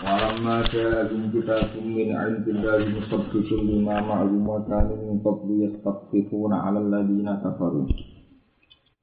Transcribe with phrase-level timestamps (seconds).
[0.00, 7.36] Walamma ja'ahum kitabun min 'indillahi musaddiqun lima ma'ahum wa kanu min qablu yastaqifuna 'ala alladhina
[7.44, 7.84] kafaru.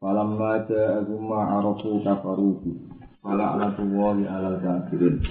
[0.01, 2.57] Walamma ja'ahum ma 'arafu kafaru.
[2.65, 2.73] Bi
[3.21, 5.21] fala'natullahi 'alal kafirin.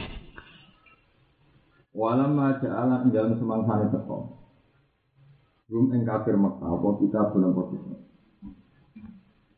[1.91, 4.39] Walamma ja'ala ing dalem semangsane teko.
[5.75, 7.93] Rum ing kafir Mekah apa kita bulan posisi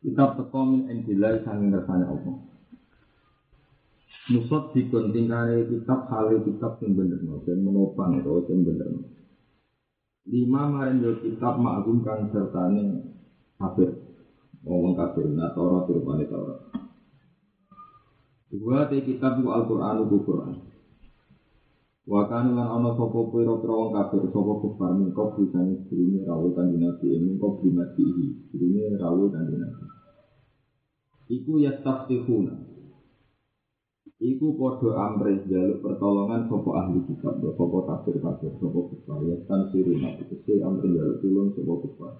[0.01, 0.33] Kitab?
[0.33, 2.50] Teko min indillahi kersane Allah
[4.29, 8.85] Nusot dikon tingkare kitab hale kitab sing bener dan menopang itu sing bener.
[10.29, 13.01] Lima maring yo kitab ma'gum kang sertane
[13.57, 13.89] kafir.
[14.61, 16.61] Ngomong kafir nah Taurat rupane Taurat.
[18.53, 20.53] Dua te kitab ku Al-Qur'an ku Qur'an.
[22.05, 26.85] Wa kan lan ana sapa pira-pira wong kafir sapa kufar mingko bisane dirine rawuh kanjeng
[26.85, 29.85] Nabi mingko bimatihi dirine rawuh kanjeng Nabi.
[31.25, 32.53] Iku yastaftihuna
[34.21, 39.65] Iku podo amres jaluk pertolongan sopo ahli kitab, sopo kafir kafir, sopo kufar, ya tan
[39.73, 42.13] sirina, itu amres jaluk tulung sopo kufar.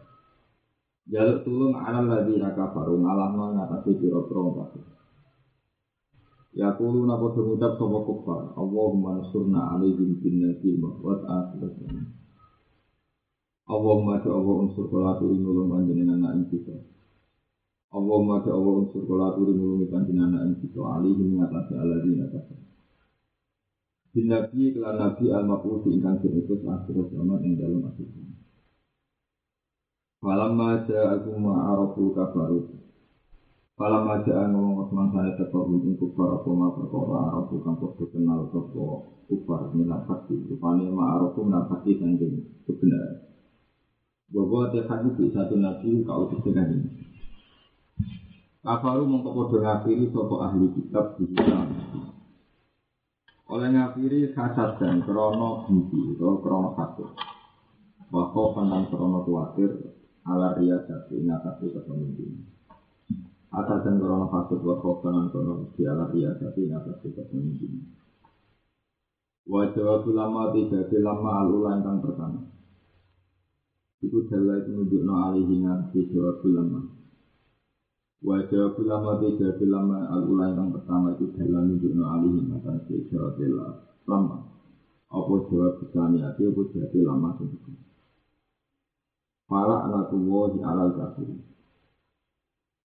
[1.05, 4.81] Jaluk tulung ala lagi raka faru ngalah ngatasi piro prong kafir.
[6.57, 11.77] Ya kulu napa ngucap sopo kufar, Allahumma nasurna alaihim bin nabi mahwat akhirat.
[13.69, 16.81] Allahumma ya Allah unsur kolatu ingulung panjenengan anak kita.
[17.91, 22.55] Allahumma ya Allah unsur kula aturi mulungi panjenengan anak kita alihi mengatasi aladina kafir.
[24.15, 28.07] Bin kelan Nabi al-Maqusi ingkang diutus akhir zaman ing dalam akhir.
[30.23, 32.79] Falamma ja'akum ma'arafu kafaru.
[33.75, 38.87] Falamma ja'a ngomong saya teko ing kufar apa ma perkara arafu kang padha kenal sapa
[39.27, 40.39] kufar minat fakti.
[40.47, 43.19] Rupane ma'arafu minat fakti sanjing kebenaran.
[44.31, 47.10] Bahwa satu nabi kau ini.
[48.61, 51.33] Kafaru mongko padha ngafiri sapa ahli kitab di
[53.49, 57.09] Oleh ngafiri kasat dan krono benci atau krono kasut.
[58.13, 59.81] Wako pandang krono kuatir
[60.29, 62.37] ala ria jati ngatasi kepemimpin.
[63.49, 67.81] Asal dan krono kasut wako pandang krono di ala ria jati ngatasi kepemimpin.
[69.49, 72.45] Wajah ulama tiga lama alulan kang pertama.
[74.05, 77.00] Iku dalai itu menunjukno alihi ngatasi jawab.
[78.21, 83.97] Wajah ulama tiga ulama al ulama yang pertama itu dalam nunjukno alih matan sejauh bela
[84.05, 84.45] lama.
[85.09, 87.73] Apa jawab bisani ati apa jawab lama sendiri.
[89.49, 91.33] Fala anatullah alal kafir.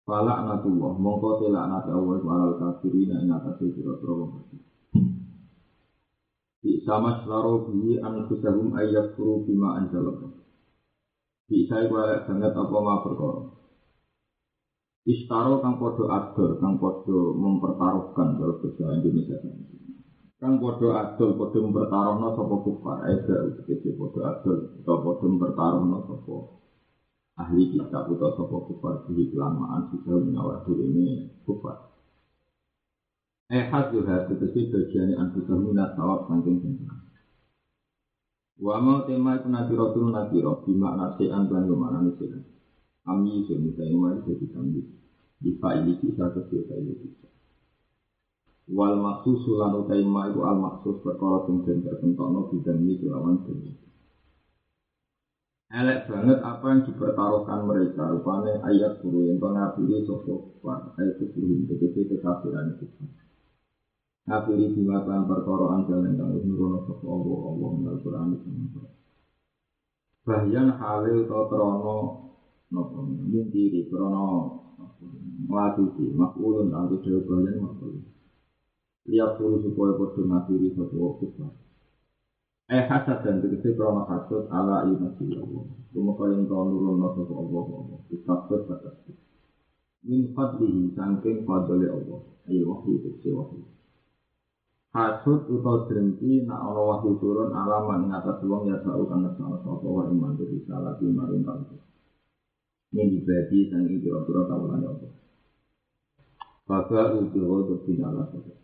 [0.07, 4.63] Fala anatullah mongko tela anat Allah alal kafirin ing atase sira-sira wong kafir.
[6.63, 10.31] Di sama selaro bihi ayat kuru bima anjalah.
[11.51, 13.64] Bisa iku banget apa ma perkara.
[15.05, 19.37] Istaro kang podo adol, kang podo mempertaruhkan kalau bahasa Indonesia.
[20.41, 26.37] Kang podo adol, podo mempertaruhkan sopo kufar, ada udah podo adol, atau podo mempertaruhkan sopo
[27.37, 31.77] ahli kitab atau sopo kufar di kelamaan sudah menawar ini kufar.
[33.53, 36.97] Eh hadu kesi bagian anti minat tawab saking sempurna.
[38.57, 42.54] Wa mau tema itu nabi rotul nabi roh, bimakna se'an dan ke mana nih
[43.05, 44.81] kami itu misalnya mari jadi kami.
[45.45, 47.29] Bisa ini bisa kecil ini bisa
[48.65, 53.37] Wal maksus sulan utai ma itu al maksus perkara sing den tertentokno bidang ini kelawan
[53.45, 53.77] demi
[55.69, 58.07] Elek banget apa yang dipertaruhkan mereka.
[58.09, 60.65] Rupanya ayat guru yang ngabiri sosok
[60.97, 62.87] ayat guru begitu kekafiran itu.
[64.25, 67.39] Ngabiri dimakan perkara anjal yang kang nurono sosok Allah.
[67.53, 68.49] Allah menal Quran itu.
[70.25, 72.24] Bahyan halil atau krono
[72.75, 74.65] Mungkin diri, krono.
[75.45, 78.05] Melaku di, makulun Tantu dewa bayan makulun.
[79.05, 81.29] Lihat puluh supaya bodoh mati Di satu waktu
[82.73, 85.65] Eh hasad dan dikisi krono hasad Ala iman si Allah.
[85.93, 88.97] Kumaka yang kau nurul Masa ke Allah Dikasad batas
[90.05, 92.21] Min fadlihi sangking fadli Allah.
[92.49, 93.61] Ayo wahyu dikisi wahyu.
[94.97, 99.85] Hasud utau jerenti Nak ono wahyu turun alaman Ngatas uang ya sa'u Kana sa'u sa'u
[99.85, 101.94] Wahyu mandiri salah Bima rintang Bima
[102.95, 105.13] ini dibagi sangi kira-kira kawalan Allah.
[106.65, 108.55] Baga ujiwa untuk dinala saja.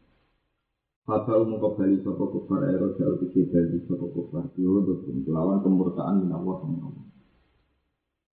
[1.11, 6.31] Fata umum kembali sopo kufar ero jauh tiga bali sopo kufar Diodotun kelawan kemurtaan min
[6.31, 7.07] Allah sama Allah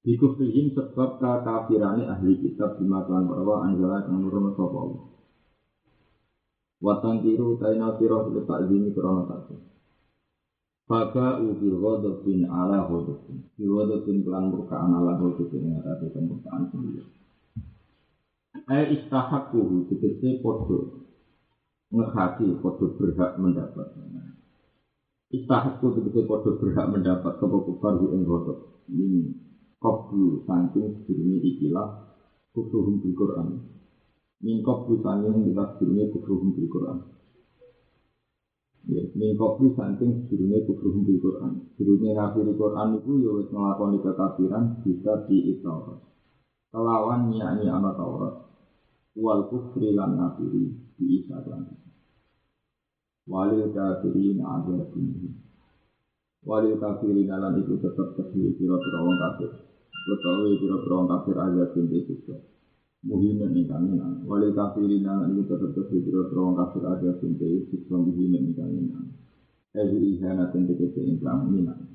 [0.05, 5.03] Dikufrihim sebab kekafirannya ahli kitab Bima klan bahwa anjala kang nurun sopo Allah
[6.77, 9.57] Watan tiru taina sirah tak zini krono satu
[10.87, 11.83] Faka ubil
[12.23, 13.75] bin ala ghodobin Bil
[14.23, 17.03] kelan murkaan ala ghodobin Yang ada kemurkaan sendiri.
[18.71, 21.03] Eh istahakuhu Tegesi podo
[21.91, 23.87] Ngehati podo berhak mendapat.
[25.27, 27.35] Istahaku tegesi podo berhak mendapat.
[27.43, 29.35] Sopo kufar ing ghodob Ini
[29.83, 31.87] Koblu saking sedurungi ikilah
[32.55, 33.59] Kufruhum bil Qur'an.
[34.37, 37.16] Mingkop busanya yang kita sebelumnya kufruhum bil Quran.
[38.87, 41.59] Ya, mingkop bu saking sebelumnya kufruhum bil Quran.
[41.75, 45.99] Sebelumnya ngafiri Quran itu ya wis ngelakoni kekafiran bisa di Taurat.
[46.71, 48.47] Kelawan nyanyi anak Taurat.
[49.19, 51.67] Wal kufri lan ngafiri di Isa lan.
[53.27, 55.35] Walil kafirin ada ini.
[56.47, 59.51] Walil kafirin lan itu tetap kedua kira-kira orang kafir.
[60.07, 62.39] Betul kira-kira orang kafir aja pintu juga
[63.07, 68.51] muhimin ingkang minang wali kafirin nang ini tetap terhibur terowong kafir ada sinti siksa muhimin
[68.51, 69.07] ingkang minang
[69.71, 71.87] Ezu ihana tentu kese ingkang minang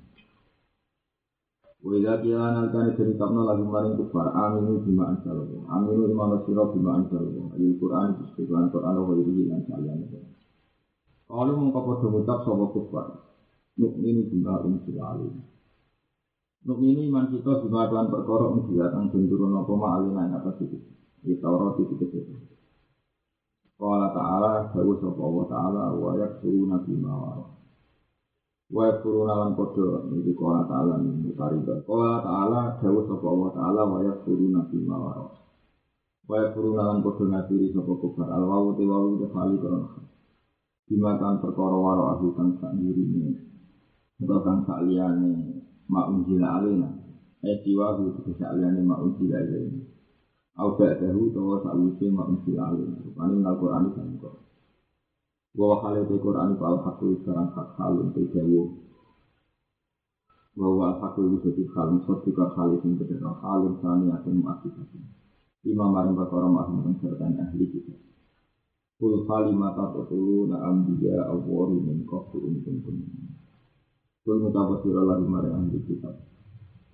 [1.82, 7.50] Wila kila nalkani cerita lagi maring kufar aminu bima ansalahu aminu imanu sirah bima ansalahu
[7.58, 10.06] ayil Qur'an bistiklan Qur'an wa irihi lan salian
[11.26, 13.06] Kalau mengkopodo ngucap sopa kufar?
[13.82, 15.42] Nukminu bima unsilalu
[16.70, 20.78] Nukminu iman kita bima klan perkara unsilat Ang benturun apa ma'alina yang atas itu
[21.22, 22.18] di Taurat itu kita
[23.78, 27.46] Qala ta'ala Dawu sapa Allah ta'ala Wa yakfuru nabi mawar
[28.70, 33.82] Wa yakfuru nalan kodo Ini qala ta'ala Ini tariban Qala ta'ala Dawu sapa Allah ta'ala
[33.86, 35.18] Wa yakfuru nabi mawar
[36.26, 38.26] Wa yakfuru nalan kodo nabi Sapa kufar.
[38.26, 39.82] Al-wawu te wawu te khali koron
[40.90, 43.34] Dimatan perkara waro aku kang sak ini
[44.18, 46.90] Atau kang sak liyane Ma'unjila alina
[47.46, 49.91] Eh siwahu Sak liyane ma'unjila alina
[50.52, 54.30] Aubat dahulu bahwa sa'wisi ma'un si'alim Rupanya ngal Qur'an itu sangka
[55.56, 58.60] Bahwa hal itu Qur'an itu al-haqqu sekarang hak halun terjawu
[60.52, 65.00] Bahwa al-haqqu itu jadi halun Sotika halus yang berdata halun Sani asin ma'asifasi
[65.64, 67.96] Imam marim bakara ma'asin mencerdani ahli kita
[69.02, 73.34] Kul khali mata betulu na'am biya awwari minkoh tu'un um tun um tun um.
[74.22, 76.14] Kul mutabasirallah lima re'an di kitab.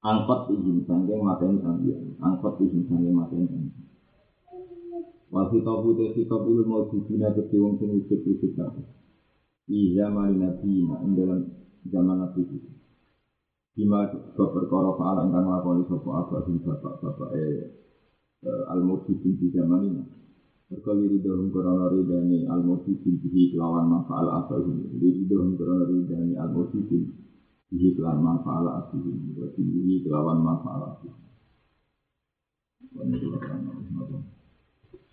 [0.00, 3.90] angkot izin sangking mateni ambian angkot izin sangking mateni ambian
[5.30, 8.82] Wal hitabu te hitabu lu mau dibina ke wong sing wujud wujud kabeh.
[9.62, 11.40] Di zaman Nabi na ing dalam
[11.86, 12.58] zaman Nabi itu.
[13.78, 17.62] Bima perkara faala ingkang lakoni sapa abah sing bapak-bapak eh
[18.74, 20.02] al-mujibin di zaman ini.
[20.66, 24.98] Berkali ridhohum korona ridhani al-mujibin bihi kelawan mafa'al abahum.
[24.98, 27.29] Ridhohum korona ridhani al-mujibin
[27.70, 31.14] Bihi kelan manfaala asihim Wa bihi kelawan manfaala asihim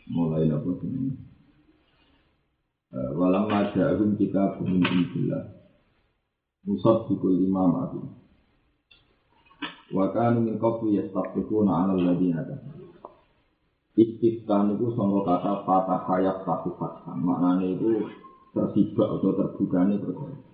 [0.07, 1.13] Mulai apa ini?
[2.89, 5.53] Walam maja'ahum kita Bumin injillah
[6.65, 8.01] Musad bikul imam ati
[9.93, 12.41] Wa kanu min qablu yastaqifuna ala alladhina
[13.93, 18.01] Istiqtan itu sangka kata patah hayat satu fathan Maknanya itu
[18.57, 20.46] tersibak atau terbuka ini perkara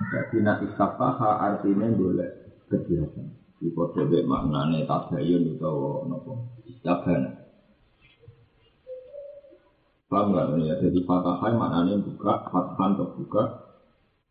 [0.00, 2.28] jadi nak istafaha artinya boleh
[2.72, 3.36] kegiatan.
[3.60, 7.36] Di kode maknanya tabayun atau nopo istabana.
[10.08, 10.74] Paham nggak ya?
[10.80, 13.42] Jadi fatahai maknanya buka, fatahan terbuka.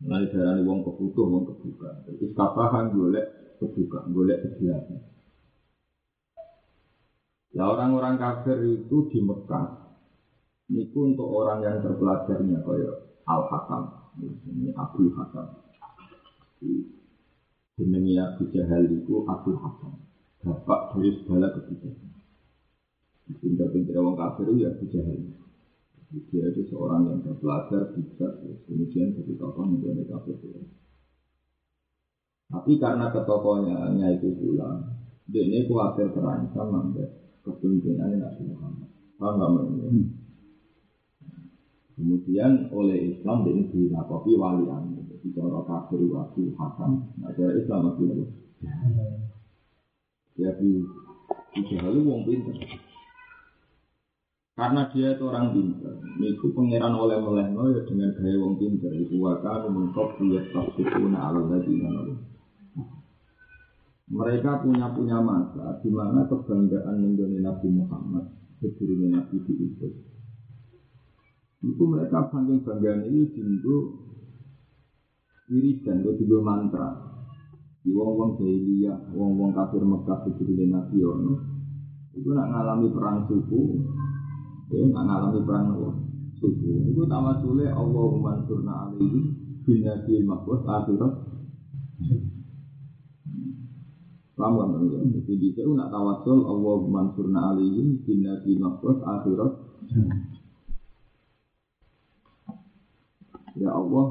[0.02, 2.04] Nanti darah wong kebutuh, wong kebuka.
[2.20, 5.00] Istafahan boleh kebuka, boleh kegiatan.
[7.54, 9.78] Ya orang-orang kafir itu di Mekah.
[10.70, 12.94] Itu untuk orang yang terpelajarnya kayak
[13.26, 15.46] Al-Hakam ini Abu Hakam
[17.78, 19.94] jenenge Abu Jahal itu Abu Hakam
[20.40, 22.10] bapak dari segala kebijakan.
[23.30, 25.18] Pintar-pintar orang kafir itu ya Abu Jahal.
[26.10, 28.32] Dia itu seorang yang belajar bijak
[28.66, 30.34] kemudian jadi tokoh menjadi kafir
[32.50, 34.82] tapi karena ketokohnya itu pulang
[35.30, 37.06] dia ini khawatir terancam sampai
[37.46, 38.90] kepemimpinan Nabi Muhammad.
[39.14, 40.19] Paham nggak.
[42.00, 45.04] Kemudian oleh Islam ini dinakopi wali amir.
[45.20, 47.12] Bicara kafir waktu hasan.
[47.20, 48.24] Nah, cara Islam waktu itu.
[50.40, 50.80] Ya, di
[51.60, 52.56] itu wong pinter.
[54.56, 55.92] Karena dia itu orang pinter.
[56.16, 58.96] Niku pangeran oleh oleh ya dengan gaya wong pinter.
[58.96, 61.88] Iku wakar mengkop dia tasbihuna ala ladina
[64.08, 68.24] Mereka punya punya masa di mana kebanggaan menjadi Nabi Muhammad
[68.58, 70.19] sebelumnya Nabi diutus.
[71.60, 73.76] Itu mereka saking banggaan ini dintu
[75.52, 76.88] wiridan atau tiga mantra.
[77.80, 81.34] Di wong-wong jahiliyah, wong-wong kafir Mekah sebelumnya Nabi ono.
[82.12, 83.60] Itu nak ngalami perang suku,
[84.68, 85.64] ya nak ngalami perang
[86.36, 86.72] suku.
[86.92, 89.20] Itu tawa sule Allahumma surna alaihi
[89.64, 91.30] bin nabi makbus akhirat
[94.40, 95.04] Paham kan?
[95.12, 99.52] Jadi di situ nak tawasul Allah mansurna alihim bin nabi makhluk akhirat.
[103.58, 104.06] Ya Allah,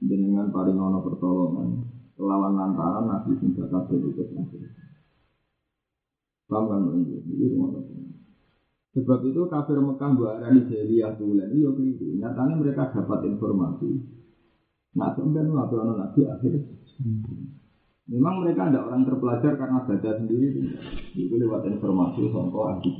[0.00, 1.68] dengan paling ono pertolongan
[2.14, 4.72] lawan lantaran nabi sing bakal itu akhirat.
[6.46, 6.80] Paham kan?
[7.02, 7.46] Jadi
[8.94, 12.14] Sebab itu kafir Mekah buat arani jahiliyah tulen itu keliru.
[12.14, 13.90] Nyatanya mereka dapat informasi.
[14.94, 16.52] Nah, sampai nabi nabi akhir.
[18.04, 20.62] Memang mereka ada orang terpelajar karena baca sendiri.
[21.18, 22.92] Itu lewat informasi songko ahli.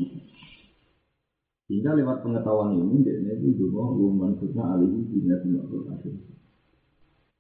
[1.64, 6.12] Sehingga lewat pengetahuan ini, dia itu juga umum surna alihi bina bina akhir.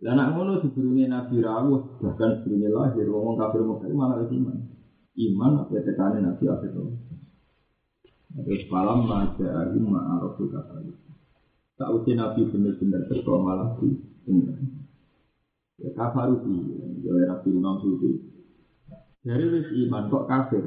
[0.00, 4.58] Dan ngono sebelumnya Nabi Rawuh, bahkan sebelumnya lahir, ngomong kafir Mekah malah iman.
[5.14, 6.72] Iman apa tekanan Nabi akhir
[8.34, 10.92] Terus malam maja alim ma'araful kafir.
[11.80, 13.96] Tak usia Nabi benar-benar terkau malah di.
[15.80, 16.56] Ya kafaruti,
[17.00, 18.12] ya Nabi Imam Suti.
[19.24, 19.46] Dari
[19.88, 20.64] iman kok kafir.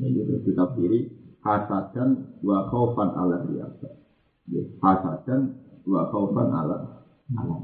[0.00, 3.88] Ini terus kita pilih hasadan wa khaufan ala riyasa.
[4.48, 6.76] Ya, hasadan wa khaufan ala
[7.36, 7.56] ala.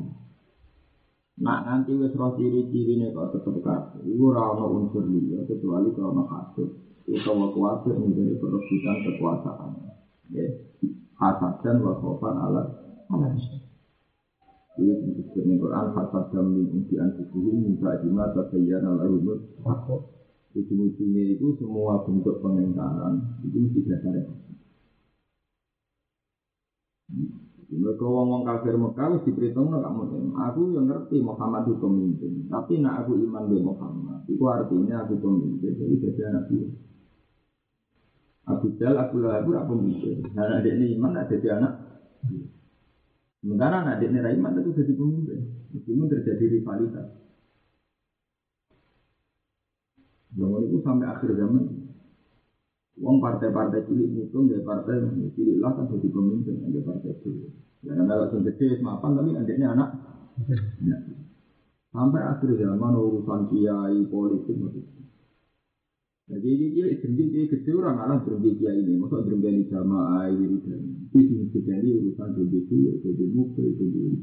[1.40, 4.04] Nah nanti wis roh ciri-cirine kok tetep kafir.
[4.04, 6.68] Iku ora ana unsur liya kecuali kalau ana hasud.
[7.08, 9.70] Utawa kuatir menjadi perebutan kekuasaan.
[10.30, 10.46] Ya,
[11.16, 12.62] hasadan wa khaufan ala
[13.08, 13.28] ala.
[14.80, 20.19] Ini disebut di Quran Fasad min inti anfusihim minta jima tabayyana lahumul haqq
[20.50, 24.34] Ujung-ujungnya itu semua bentuk pengingkaran itu dasarnya
[27.70, 33.14] Mereka ngomong kafir Mekah diperhitung kamu Aku yang ngerti Muhammad itu pemimpin Tapi nak aku
[33.14, 36.66] iman di Muhammad Itu artinya aku pemimpin Jadi jadi anak dia
[38.50, 40.26] Abu Jal, Abu Lahab, aku pemimpin.
[40.34, 41.72] Dan adik ini iman, ada jadi anak.
[43.40, 45.40] Sementara anak adik Raiman itu jadi pemimpin,
[45.72, 47.19] meskipun terjadi rivalitas.
[50.38, 51.64] Zaman itu sampai akhir zaman,
[53.02, 55.02] uang partai-partai cilik itu dari partai
[55.34, 57.50] cilik lah kan jadi pemimpin, ada partai cilik.
[57.82, 59.88] Ya kalau sudah gede semapan tapi adiknya anak.
[60.86, 60.96] Ya.
[61.90, 65.00] Sampai akhir zaman urusan kiai politik begitu.
[66.30, 70.62] Jadi ini dia berhenti dia kecil orang alam berhenti dia ini, masa berhenti jamaah ini
[70.62, 74.14] dan itu jadi urusan jadi itu jadi mukul jadi.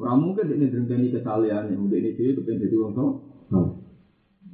[0.00, 3.83] Orang mungkin ini berhenti kesalahan yang udah ini dia itu pengen jadi orang tua.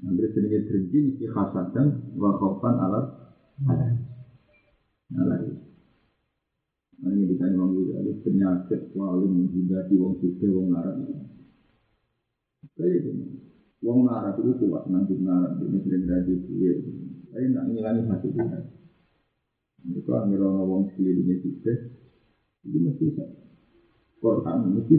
[0.00, 3.06] Nanti sering berhenti mesti khasatan wakafan alat
[3.68, 3.96] alat.
[5.12, 5.40] Alat.
[7.00, 11.00] Nah ini ditanya Imam Ghazali penyakit wali menghindari wong suci wong larat.
[12.76, 13.10] Gitu.
[13.80, 16.72] Wong ngarap itu kuat nanti ngarap ini sering gaji kue.
[17.32, 18.58] Tapi nak ngilangi hati kita.
[19.96, 21.72] Itu ambil orang wong sekelilingnya juga.
[22.68, 23.24] Itu mesti bisa.
[24.20, 24.94] Quran mesti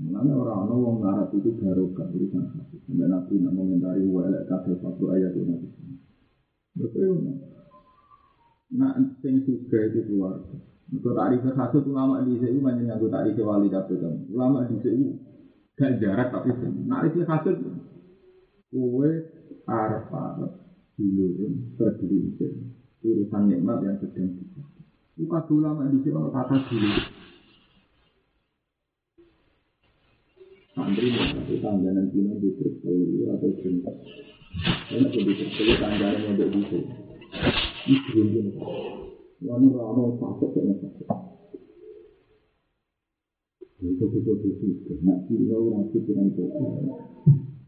[0.00, 2.44] Mengenai orang-orang wong ngarap itu barokah urusan.
[2.88, 5.68] Sampai nabi nak mengomentari walek kafe satu ayat nabi.
[6.72, 7.36] Betul.
[8.80, 10.56] Nah, sing juga itu keluarga.
[10.90, 14.14] Untuk tarif khasut ulama di sini banyak yang tarif wali kan.
[14.32, 15.06] Ulama di sini
[15.76, 17.56] gak jarak tapi tarif khasut
[18.72, 19.10] kue
[19.68, 20.08] araf
[20.96, 22.56] dilurun tergelincir
[23.04, 24.62] urusan nikmat yang sedang kita.
[25.20, 26.90] Bukan ulama di sini orang kata dulu.
[30.70, 33.90] Santri itu tangganan dino di terpelu atau cinta.
[34.86, 36.78] Karena di terpelu tangganan yang berbisa.
[37.90, 38.20] Itu
[39.40, 41.08] Wani rano sakit kena sakit.
[43.80, 44.92] Itu itu itu itu.
[45.00, 46.28] Nak kira orang pikiran.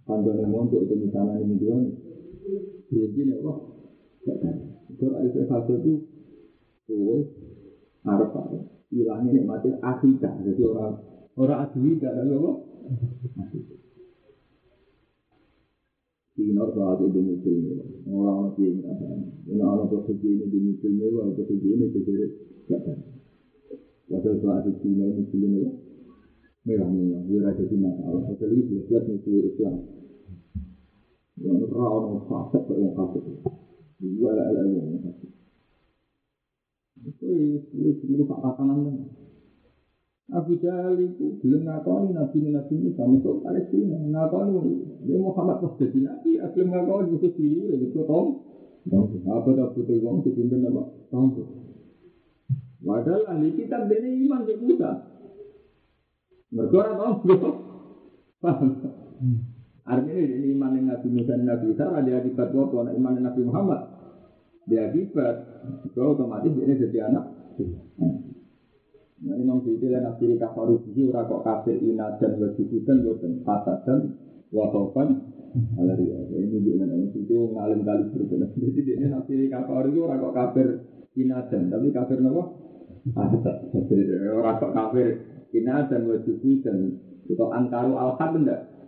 [0.05, 1.79] Panjang yang untuk itu misalnya ini dua.
[2.93, 3.59] Jadi nih wah.
[4.93, 5.95] Itu ada satu itu.
[6.93, 7.25] Oh,
[8.05, 8.59] harap apa?
[8.93, 10.45] Hilangnya mati akhidah.
[10.45, 11.01] Jadi orang
[11.41, 12.53] orang asli tidak ada apa.
[16.33, 17.77] Sinar saat itu musim
[18.09, 19.09] orang lagi yang ada.
[19.45, 22.15] Ini anak pekerja ini di musim ini, orang pekerja ini jadi
[22.73, 22.95] gak ada.
[24.09, 25.71] Padahal soal di Cina muslim ya.
[26.63, 28.23] Mewah-mewah, dia ada di masalah.
[28.33, 29.77] Padahal itu jelas musuh Islam.
[31.43, 32.79] Yang rawon fasik kok
[40.33, 44.61] Abu Jahal itu belum ngakoni nabi nabi ini sama itu Palestina ngakoni
[45.05, 48.41] dia Muhammad pas jadi nabi belum ngakoni itu sendiri itu tahu
[49.29, 51.45] apa tak butuh uang dipimpin nama tahu
[52.83, 54.91] Padahal ahli kitab ini iman ke Musa.
[56.51, 57.15] Mereka tahu
[58.43, 58.71] Paham?
[59.87, 62.91] Artinya ini iman yang Nabi Musa dan Nabi Isa ada akibat apa?
[62.91, 63.81] Iman yang Nabi Muhammad
[64.67, 65.47] dia akibat.
[65.95, 67.25] Kalau otomatis ini jadi anak.
[69.23, 73.79] Nah, Imam Suyuti dan Nasiri kafaru bihi ora kok kafir ina dan wajibudan boten fasad
[73.87, 74.19] dan
[74.51, 75.15] wakofan
[75.79, 78.47] alari ini juga Imam Suyuti ngalim kali berbeda.
[78.51, 80.67] Jadi dia Nasiri kafaru itu ora kok kafir
[81.15, 82.43] ina dan tapi kafir nopo
[83.15, 83.57] fasad.
[84.27, 85.07] Ora kok kafir
[85.55, 86.79] ina dan wajibudan
[87.31, 88.33] atau angkaru al-haq.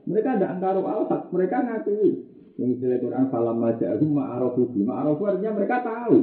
[0.04, 2.10] Mereka ada angkaru al-haq, mereka ngakui.
[2.54, 6.16] Yang istilah Quran falam maja'ahum ma'arofu Ma'arofu artinya mereka tahu.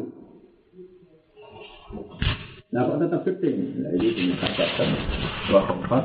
[2.72, 3.51] Nah kok tetap gede?
[3.84, 4.90] Nah ini dinyatakan
[5.51, 6.04] dua tempat.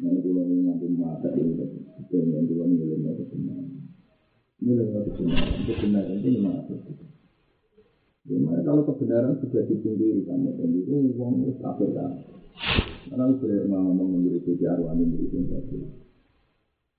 [0.00, 2.40] Nah itu yang ngambil mata ini itu yang
[3.04, 3.60] mata benar.
[4.64, 6.74] Nilai mata benar, kebenaran itu mata.
[8.24, 12.16] Gimana kalau kebenaran sudah dipinggiri kamu itu uang itu kafir kan?
[13.12, 15.44] Karena lu sudah mau ngomong menjadi arwani menjadi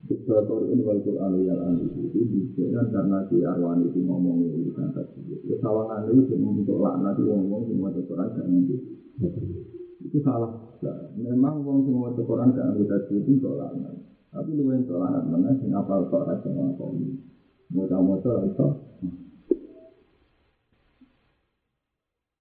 [0.04, 0.14] tadi.
[0.20, 5.20] Sebatorin wal Quran yang anu itu dibuktikan karena si Arwan itu ngomong itu kan tadi.
[5.46, 8.76] Kesalahan itu cuma untuk laknat ngomong semua Quran gak ngerti.
[10.04, 10.52] Itu salah.
[11.16, 13.94] Memang ngomong semua Quran ngerti tadi itu untuk laknat.
[14.28, 17.16] Tapi lu yang untuk laknat mana sih ngapal kok rasa ngomong.
[17.72, 18.66] Mau-mau itu.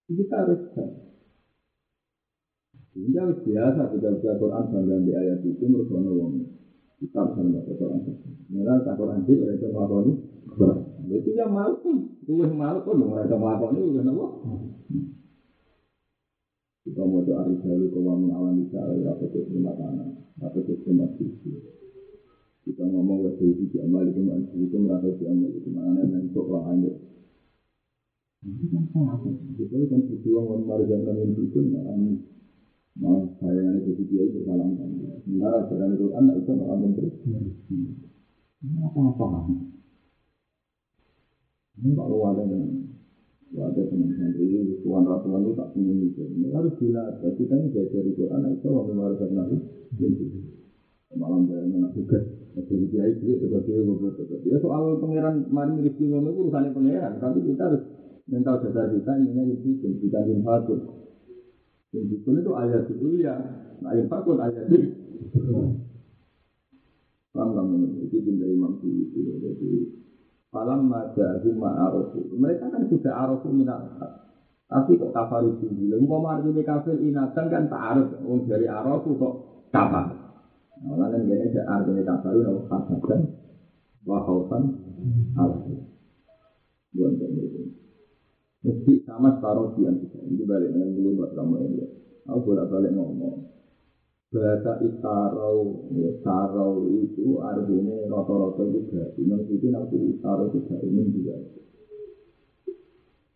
[0.05, 0.61] Kita harus
[2.95, 6.54] harus biasa kita baca Quran bangga di ayat itu menurut orang
[6.99, 7.99] kita bisa membaca Quran.
[8.51, 10.15] Mereka tak Quran sih, mereka melakukan
[11.05, 14.25] itu yang malu pun, gue malu pun mereka melakukan itu kenapa?
[16.85, 20.73] Kita mau doa risalu kau mengalami cara apa itu tanah, apa itu
[21.17, 21.49] sisi.
[22.65, 26.29] Kita ngomong ke sisi di amal itu masih itu merasa di amal itu mana yang
[26.33, 26.93] lah hanya.
[28.45, 29.17] Itu kan salah.
[29.57, 31.61] Itu kan berjuang memarjan dan itu
[32.95, 34.87] Mau saya yang itu dia itu salam kan.
[35.27, 37.07] Sementara jalan itu anak itu malah menteri.
[38.63, 39.27] Ini apa-apa.
[41.75, 42.87] Ini kalau ada yang
[43.51, 46.23] ada teman santri, tuan ratuan itu tak punya itu.
[46.23, 47.31] Ini harus dilatih.
[47.35, 49.57] Kita ini belajar itu anak itu mau memarah nabi.
[51.15, 52.19] Malam dari mana juga.
[52.55, 54.39] Jadi dia itu sebagai beberapa.
[54.47, 57.19] Ya soal pangeran mari rezeki ngono itu urusannya pangeran.
[57.19, 57.83] Tapi kita harus
[58.31, 61.04] mental dasar kita ini itu kita ingin fatut.
[61.95, 63.35] Yang itu ayat itu ya,
[63.87, 64.91] ayat fakun ayat itu.
[67.31, 69.71] Paham kamu itu dari Imam itu jadi
[70.55, 72.31] Falam majahu ma'arofu.
[72.31, 73.83] Mereka kan sudah arofu minat
[74.71, 79.33] Tapi kok kafaru tinggi Umpama artinya kafir inatan kan tak arif Wong dari arofu kok
[79.75, 80.15] kafar
[80.79, 83.21] Malah kan gini artinya kafaru Nama kafaran
[84.07, 84.63] Wahautan
[85.35, 85.75] Alaihi
[86.95, 87.19] Buat
[88.65, 90.25] Mesti sama separuh dian kita.
[90.25, 91.85] Ini balik dengan dulu buat kamu ini.
[92.25, 93.53] Aku bolak balik ngomong.
[94.33, 99.13] Bahasa istarau, ya, istarau itu artinya rata-rata juga.
[99.21, 101.37] Imam itu nanti istarau juga ini juga.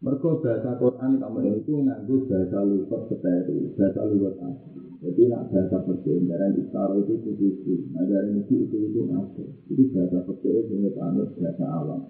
[0.01, 4.81] Mereka bahasa Quran kamu itu nganggu bahasa lugat seteri, bahasa lugat asli.
[5.05, 7.73] Jadi nak bahasa perjalanan istarau itu itu itu.
[7.93, 9.45] Nah dari itu itu itu ada.
[9.45, 12.01] Jadi bahasa perjalanan itu bahasa alam.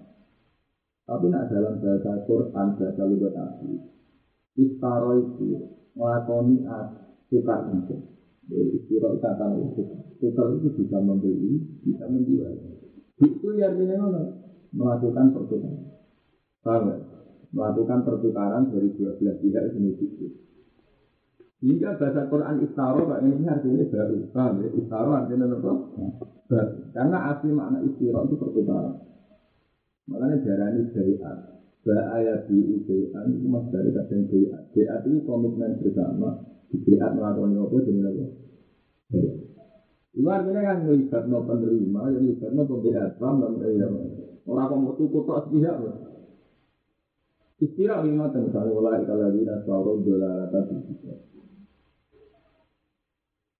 [1.10, 3.82] Tapi nak dalam bahasa Quran, bahasa lugat asli,
[4.62, 5.58] istaro itu
[5.98, 6.62] melakoni
[7.26, 7.98] tukar itu.
[8.46, 9.58] Istiro kata
[10.22, 12.54] tukar itu bisa membeli, bisa menjual.
[13.26, 14.22] Itu ya artinya mana?
[14.70, 15.82] Melakukan pertukaran.
[16.62, 16.94] Ya?
[17.50, 20.26] Melakukan pertukaran dari dua belah pihak itu itu.
[21.58, 24.30] Hingga bahasa Quran istaro Pak ini artinya baru.
[24.30, 24.68] Paham ya?
[24.78, 25.72] Istaro artinya apa?
[26.46, 26.74] Baru.
[26.94, 29.09] Karena asli makna istiro itu pertukaran.
[30.08, 31.36] Makanya darani syariat.
[31.80, 34.62] Ba'ayat di syariat itu mas dari kadang syariat.
[34.72, 36.28] Syariat itu komitmen bersama.
[36.70, 38.24] Di syariat melakukan apa jadi apa?
[40.10, 42.62] Itu artinya kan melibat no penerima, yang melibat no
[43.38, 43.86] dan ya,
[44.46, 45.96] orang kok mau tuku tok sepihak loh.
[47.60, 50.80] Istilah ingatan misalnya ulai kalau di nasawro dolar tadi.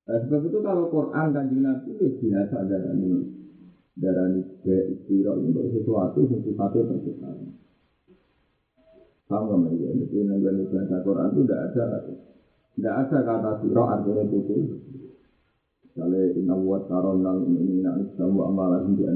[0.08, 3.20] Nah, sebab itu kalau Quran kanjeng Nabi itu biasa darah ini
[4.00, 4.42] darah ini
[4.96, 7.30] istirahat untuk sesuatu yang sifatnya terbuka.
[9.30, 11.84] Sama ya, jadi negara bahasa Quran itu tidak ada,
[12.74, 14.56] tidak ada kata surah artinya tuku.
[15.86, 19.06] Misalnya inna wa tarona ini nak islam wa amalan di.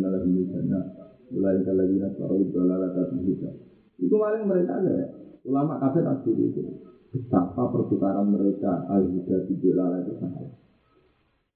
[1.35, 3.51] Mulai kalau kita taruh itu adalah kata kita.
[3.99, 5.07] Itu paling mereka ya.
[5.51, 6.63] Ulama kafir asli itu.
[7.11, 10.51] Betapa pertukaran mereka al-huda di itu sangat.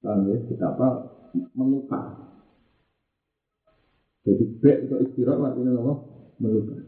[0.02, 0.36] Paham ya?
[0.50, 0.88] Betapa
[1.54, 2.27] menukar.
[4.28, 5.94] Jadi baik itu istirahat artinya apa?
[6.44, 6.84] Menukar.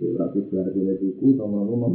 [0.00, 1.94] Berarti artinya tuku sama ngomong.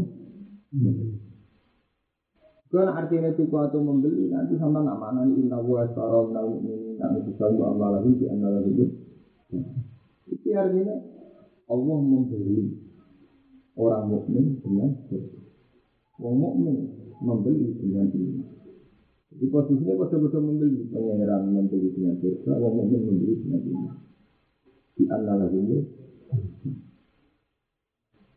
[2.70, 7.26] Kalau artinya tuku atau membeli nanti sama nak mana inna wa sarau nal ini nak
[7.26, 8.86] bisa lu amalah di antara itu.
[10.30, 10.94] Itu artinya
[11.66, 12.78] Allah membeli
[13.74, 14.94] orang mukmin dengan.
[16.22, 16.78] Orang mukmin
[17.18, 18.48] membeli dengan iman.
[19.34, 24.05] Jadi posisinya betul-betul membeli pangeran membeli dengan surga, orang mukmin membeli dengan iman.
[24.96, 25.80] Di antara itu.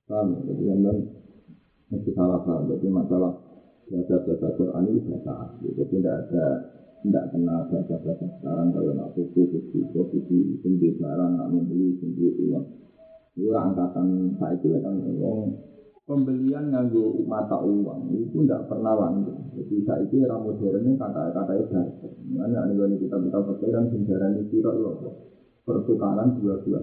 [0.09, 0.40] Paham?
[0.42, 0.81] Jadi yang
[1.88, 2.68] mesti salah paham.
[2.73, 3.33] Jadi masalah
[3.88, 5.68] baca baca Quran ini bahasa asli.
[5.73, 6.47] Jadi tidak ada
[6.99, 12.51] tidak kenal baca baca sekarang kalau nak buku buku posisi sendiri barang nak membeli sendiri
[12.51, 12.66] uang.
[13.38, 15.68] Itu angkatan saya itu kan uang
[16.09, 19.53] pembelian nganggo mata uang itu tidak pernah langgeng.
[19.55, 21.77] Jadi saya itu era modernnya kata-kata itu
[22.33, 24.73] Mana nih kita kita pikiran sejarah ini kira
[25.69, 26.81] pertukaran dua-dua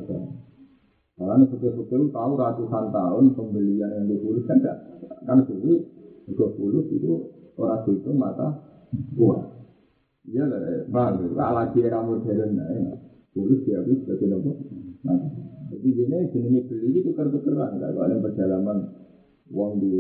[1.16, 4.78] karena seperti tahu ratusan tahun pembelian yang dipulih kan enggak
[5.26, 5.82] kan sulit
[6.30, 7.12] dua puluh itu
[7.58, 8.48] orang itu mata
[9.16, 9.48] uang.
[10.26, 12.98] Iya lah, bang, lagi era modern nah,
[13.32, 14.58] puluh dia habis sebagai nopo.
[15.06, 15.22] Nah,
[15.70, 18.90] jadi ini jenis beli itu tuker-tukeran, kalau ada perjalanan
[19.54, 19.94] uang di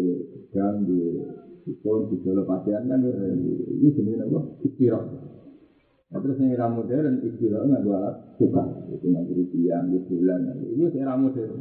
[0.49, 1.13] gang di
[1.61, 5.34] Sipon, di Jolo Pasian kan ini jenis nopo istirahat.
[6.15, 7.99] Nah, terus yang era modern istilah nggak dua
[8.39, 11.59] tukar, itu nanti rupiah, di bulan, ini era modern.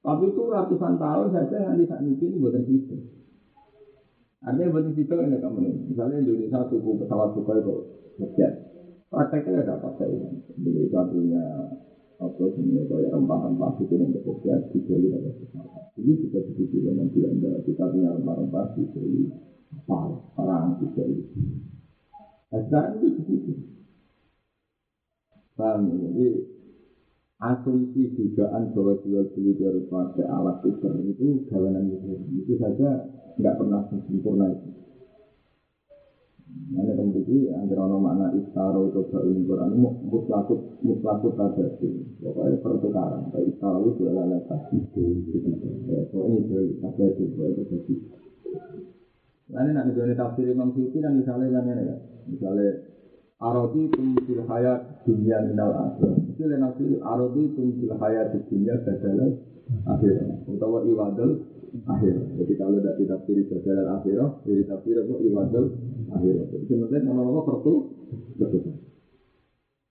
[0.00, 2.96] Tapi itu ratusan tahun saja yang di saat ini buatan itu.
[4.40, 5.92] Artinya buatan itu ini kamu.
[5.92, 7.74] Misalnya Indonesia tuku pesawat suka itu
[8.16, 8.52] ngejet.
[9.12, 10.24] Prakteknya ada apa saya?
[10.56, 11.44] Indonesia punya
[12.16, 15.82] apa sebenarnya kayak rempah-rempah itu yang bekerja di Bali ada pesawat.
[16.00, 17.60] Ini juga begitu dengan Belanda.
[17.60, 19.22] Kita punya rempah-rempah di Bali,
[20.32, 21.20] perang di Bali.
[22.52, 23.52] Nah, sekarang itu begitu.
[25.52, 25.94] Paham ya?
[26.08, 26.26] Jadi
[27.42, 33.02] asumsi dugaan bahwa jual beli harus pakai alat tukar itu gawanan itu itu saja
[33.36, 34.68] nggak pernah sempurna itu.
[36.72, 39.70] Mana kemudian antara nama makna istaro itu baru Quran
[40.04, 41.92] mutlakut mutlakut ada sih.
[42.20, 43.28] Pokoknya pertukaran.
[43.32, 44.40] Kayak istaro itu adalah
[44.72, 45.04] itu.
[46.12, 47.94] So ini dari ada itu itu jadi.
[49.52, 51.92] Lain nanti dari tafsir Imam Syuuti kan misalnya kan ya,
[52.24, 52.72] misalnya
[53.42, 56.14] Arodi tumfil hayat dunia minal akhir.
[56.30, 59.34] Itu nanti arodi tumfil hayat dunia badalah
[59.90, 60.46] akhir.
[60.46, 61.42] Utawa iwadul
[61.90, 62.14] akhir.
[62.38, 65.66] Jadi kalau tidak ditafsiri badalah akhir, jadi ditafsir apa iwadul
[66.14, 66.34] akhir.
[66.54, 67.74] Jadi sebenarnya nama-nama pertu
[68.38, 68.62] betul.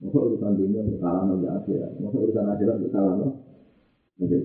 [0.00, 2.00] Masa urusan dunia kalah nabi akhir.
[2.00, 4.36] Masa urusan akhirat kalah nabi.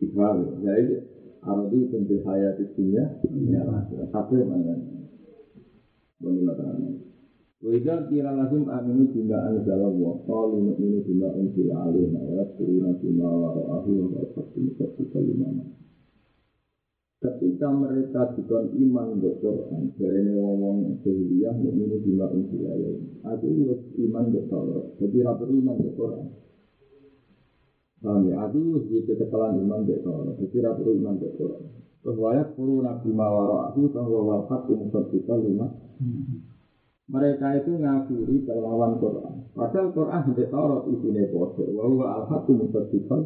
[0.00, 0.64] Ikhwal.
[0.64, 0.96] Jadi
[1.44, 4.08] arodi tumfil hayat dunia minal akhir.
[4.16, 4.80] Akhir mana?
[6.24, 6.56] Boleh lah
[7.60, 13.28] Wajah kira lazim aminu bima anzala wa qalu nu'minu bima unzila alaina wa yaskuruna bima
[13.28, 15.68] wara'ahu wa musaddiqan limana.
[17.20, 23.28] Ketika mereka dikon iman ke Quran, dari ngomong sehingga nu'minu bima unzila alaina.
[23.28, 23.76] Aku
[24.08, 26.26] iman ke Taurat, jadi rapi iman ke Quran.
[28.00, 28.40] Paham ya?
[28.48, 31.68] Aku itu ketelan iman ke Taurat, jadi rapi iman ke Quran.
[32.00, 35.76] Terus wayak puru nabi mawara'ahu, bahwa wafat musaddiqan limana
[37.10, 39.50] mereka itu ngafiri kelawan Quran.
[39.50, 41.66] Padahal Quran tidak Taurat isinya bodoh.
[41.74, 43.20] Bahwa al-haqu musaddiqan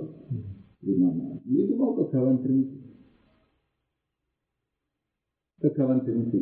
[0.80, 1.36] gimana?
[1.44, 2.80] Itu mau kegawan dengki.
[5.60, 6.40] Kegawan dengki.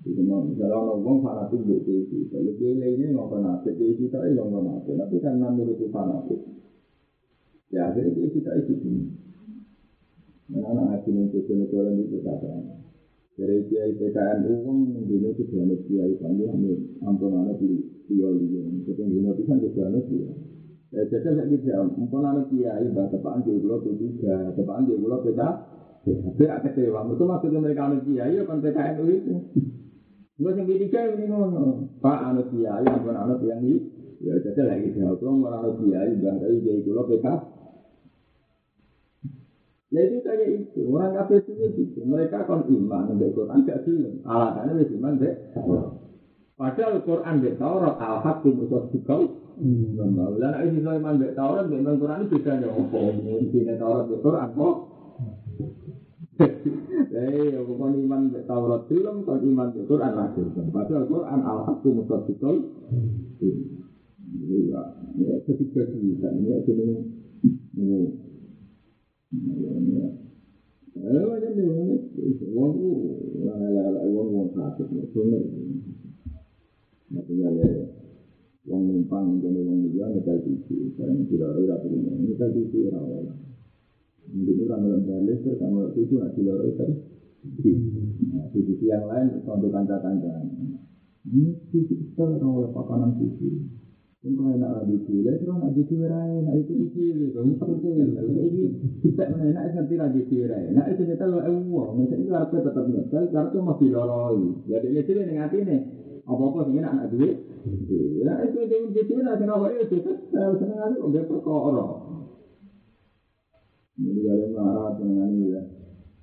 [0.00, 2.28] Jadi mau misalnya orang ngomong fanatik buat itu.
[2.28, 4.94] Kalau dia ini nggak fanatik, dia kita ini nggak fanatik.
[4.96, 6.40] Tapi karena menurut fanatik,
[7.68, 8.76] ya akhirnya dia kita itu.
[10.50, 12.48] Nah, anak ngaji yang negara itu kata
[13.40, 16.76] dari kiai PKN uang dino itu dua kiai kami ambil
[17.08, 17.72] ampun anak di
[18.04, 20.28] dia dia itu dino itu kan dua dia
[20.92, 24.92] ya jadi saya gitu ampun anak kiai bahasa depan di pulau P tiga depan di
[25.00, 29.34] pulau tapi agak kecewa itu maksudnya mereka anak kiai ya kan PKN itu
[30.40, 33.76] Gue yang ketiga ini ngono, Pak anak kiai, ampun anak yang ini,
[34.24, 37.04] ya jadi lagi jawab, kalau anak kiai, bahasa kiai pulau
[39.90, 42.06] Ya itu kayak itu, orang kafir itu gitu.
[42.06, 45.34] Mereka kan iman dengan Quran gak sih, alasannya wis iman deh.
[46.54, 49.22] Padahal Quran dek Taurat al-haq musuh dikau.
[49.58, 52.98] Dan isi iman dek Taurat dengan Quran itu bedanya apa?
[53.18, 54.76] Intinya Taurat dek Quran kok.
[57.10, 60.40] Eh, ya bukan iman mek Taurat film, kon iman mek Quran lagi.
[60.72, 62.56] Padahal Quran al haqqu musaddiqul.
[64.50, 64.80] Iya,
[65.18, 66.86] ya ketika kita ini jadi
[69.30, 70.10] ini.
[71.00, 71.40] Eh,
[78.70, 83.26] wong numpang, jadi wong dia ngetel TV, sekarang tidak ada rapi ini, ngetel TV rawol.
[84.30, 86.94] Mungkin orang dalam balik, sama itu nak tidak ada tadi.
[88.30, 90.44] Nah, TV yang lain untuk kanca-kanca.
[91.26, 93.38] Ini TV kita rawol pakanan TV.
[94.20, 98.12] Untuk enak TV, lalu terus nak TV lain, nak itu TV, itu penting.
[98.20, 98.64] Ini
[99.00, 100.76] kita mana enak nanti lagi TV lain.
[100.76, 104.44] Nak itu kita lalu uang, misalnya itu harus tetap nyetel, karena itu masih loroi.
[104.68, 105.80] Jadi ini sih dengan hati nih.
[106.28, 107.32] Apa-apa sih anak duit.
[108.20, 109.96] Ya itu itu itu lah kenapa itu
[110.36, 111.86] seneng aja kok dia perkara.
[114.04, 115.64] Jadi kalau marah dengan ini ya,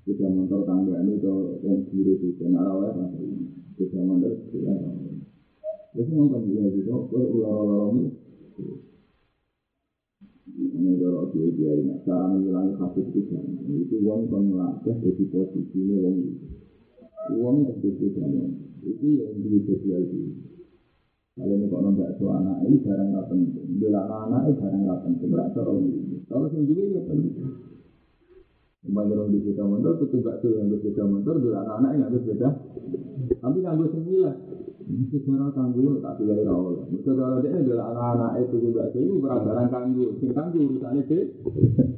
[0.06, 3.10] kita motor tangga ini tuh yang kiri itu kenal awal kan,
[3.74, 4.74] kita motor kita.
[5.98, 8.06] Jadi yang kan dia itu kok ular-ular ini.
[10.58, 15.74] Ini kalau dia dia ini cara mengulangi kasus itu kan, itu uang melatih jadi posisi
[15.74, 16.46] ini uang itu.
[17.42, 19.58] Uang yang itu itu yang jadi
[20.06, 20.18] itu.
[21.34, 25.02] Kalau ini kok nombak itu anak ini barang nggak penting, bila anak ini barang nggak
[25.02, 26.18] penting, berarti orang ini.
[26.30, 27.34] Kalau sendiri ya penting.
[28.86, 31.98] Kembali orang di sepeda motor, itu gak tuh yang di sepeda motor, bila anak ini
[32.06, 32.50] nggak sepeda.
[33.42, 34.36] Tapi kan gue sembilan.
[34.88, 36.88] Ini barang kanggu, tak pilih rawol.
[36.88, 41.24] Maka kalau dia bila anak-anak itu juga itu berapa barang kanggu, sing kanggu urusannya sih.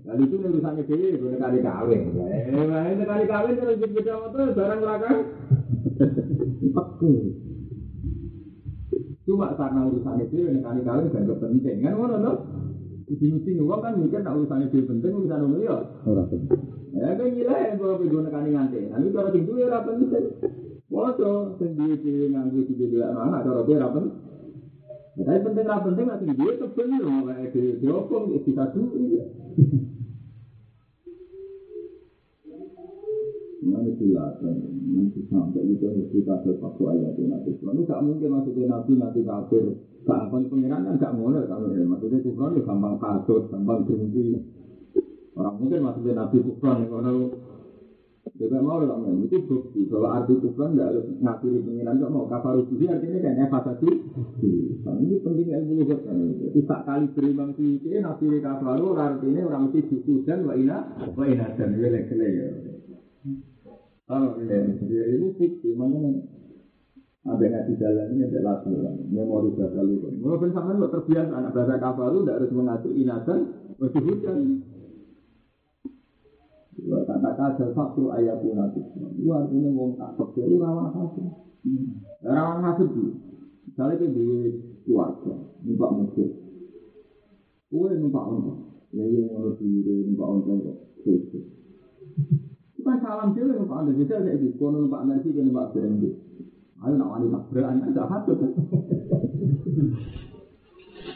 [0.10, 2.02] Kali itu urusannya sih, gue kali kawin.
[2.18, 5.18] Eh, ini kali kawin terus sepeda motor, barang belakang.
[6.82, 7.14] Oke.
[9.30, 12.38] Cuma karena urusan itu yang kali kali gak penting kan mana loh?
[13.06, 15.78] Uji-uji kan mungkin tak urusan itu penting urusan umum ya.
[16.98, 18.80] Ya kan gila ya kalau pergi nekani nganti.
[18.90, 20.26] Nanti kalau tinggi ya penting.
[20.90, 24.02] Waduh, sendiri sendiri nganggu tiga dua anak kalau dia apa
[25.20, 29.20] Tapi penting apa penting nanti dia kebenar loh kayak di diopong di satu itu.
[33.60, 34.56] Mengenai silakan,
[34.96, 37.52] nanti sampai itu kita sesuatu ayat itu nanti.
[37.60, 39.66] Lalu gak mungkin maksudnya nabi nanti kafir.
[40.08, 44.40] Apa pengiran kan gak mulai kalau maksudnya kufran ya gampang kasut, gampang berhenti.
[45.36, 47.36] Orang mungkin maksudnya nabi kufran kalau
[48.40, 52.24] juga mau lah mau itu bukti bahwa arti kufran tidak harus ngakhiri pengiran gak mau
[52.32, 53.90] kafar uji artinya kan efasasi.
[54.80, 56.16] Ini penting ilmu lugat kan.
[56.16, 60.88] Jadi tak kali berimbang sih nabi kafaru artinya orang mesti buku dan wa ina
[61.20, 62.48] wa ina dan welek ya.
[64.10, 66.18] Oh, iya, ya ini fiksi, makanya
[67.30, 68.74] ada ngaji jalan ini ada lagu
[69.06, 70.02] memori bahasa lu.
[70.18, 73.40] Mau sama lu terbiasa anak bahasa kafaru tidak harus mengatur inasan,
[73.78, 74.66] masih hujan.
[77.20, 78.80] Kata kata satu ayat pun nanti.
[79.20, 81.28] Dua artinya wong tak percaya rawan hasil.
[82.24, 83.12] Rawan hasil dulu.
[83.68, 84.28] Misalnya kita di
[84.88, 85.36] keluarga,
[85.68, 86.30] numpak mobil.
[87.68, 88.58] Kue numpak ontok.
[88.96, 90.78] Ya yang harus diri numpak ontok kok.
[92.80, 93.92] Kita salam dulu numpak anda.
[93.92, 96.04] Bisa saya di kono numpak nasi ke numpak BMD.
[96.80, 98.36] Ayo nak wani tak berani hasil.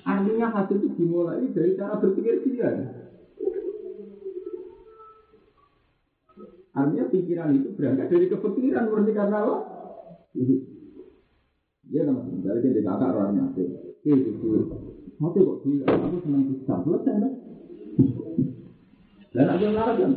[0.04, 2.68] Artinya hasil itu dimulai dari cara berpikir dia.
[6.74, 9.56] Artinya pikiran itu berangkat dari kepikiran murni karena apa?
[11.86, 13.54] Dia nama dari dia kakak orangnya.
[13.54, 13.70] Eh,
[14.10, 14.50] itu
[15.22, 16.74] mati kok gila, aku senang bisa.
[16.82, 17.32] Selesai kan?
[19.38, 20.12] Dan aku ngarep kan?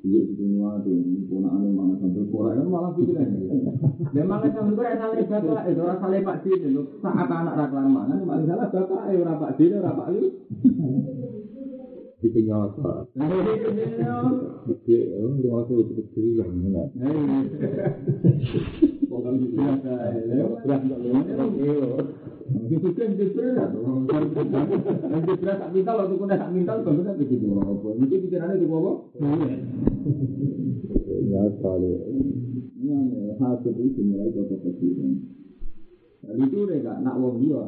[0.00, 0.92] Iya, itu nuati,
[1.28, 3.30] punaan mana sampai kurang kan malah pikiran.
[4.10, 6.68] Memang kan sampai salah bapak, itu orang salah pak sini.
[6.98, 10.26] Saat anak raklan mana, malah salah bapak, eh orang pak sini, orang pak lu.
[12.20, 13.08] Itu nyata.
[13.16, 13.32] Oh,
[14.84, 16.84] dia masuk itu yang mana?
[19.08, 19.92] Bukan biasa,
[20.28, 20.44] ya.
[20.60, 21.16] Berat nggak lu?
[22.68, 23.70] Gitu kan berat.
[25.00, 27.46] Nanti berat tak minta, waktu kena tak minta, kalau kan begitu?
[27.56, 28.92] Mungkin pikirannya itu apa?
[31.24, 31.72] Nyata.
[31.80, 34.56] Ini hasil itu mulai kota
[36.20, 37.62] itu mereka nak wong dia.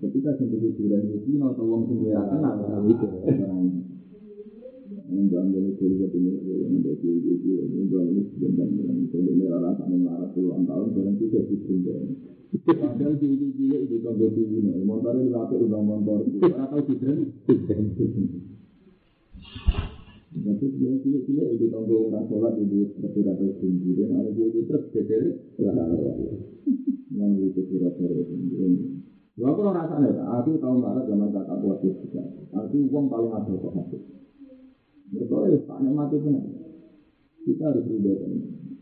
[0.00, 3.08] Ketika sendiri sudah di atau wong sendiri akan ada itu.
[5.10, 9.88] Menjual dari kuliah ini, menjual dari kuliah ini, menjual ini sebentar dengan ini orang tak
[9.90, 12.14] mengarah puluhan tahun dalam tiga sistem
[12.50, 17.16] Padahal di di di itu kan jadi ini, motor ini pakai udah motor, atau sistem
[20.30, 21.66] Jadi dia dia dia itu
[22.30, 25.18] sholat itu seperti atau tinggi dan ada dia itu terus jadi
[27.10, 28.34] yang itu kira-kira itu.
[29.38, 32.22] Gua aku rasanya, aku tahu nggak zaman kakak buat juga.
[32.54, 33.98] Aku uang paling ada kok hati.
[35.10, 36.44] Mereka ya tak mati benar.
[37.42, 38.32] Kita harus rubah kan.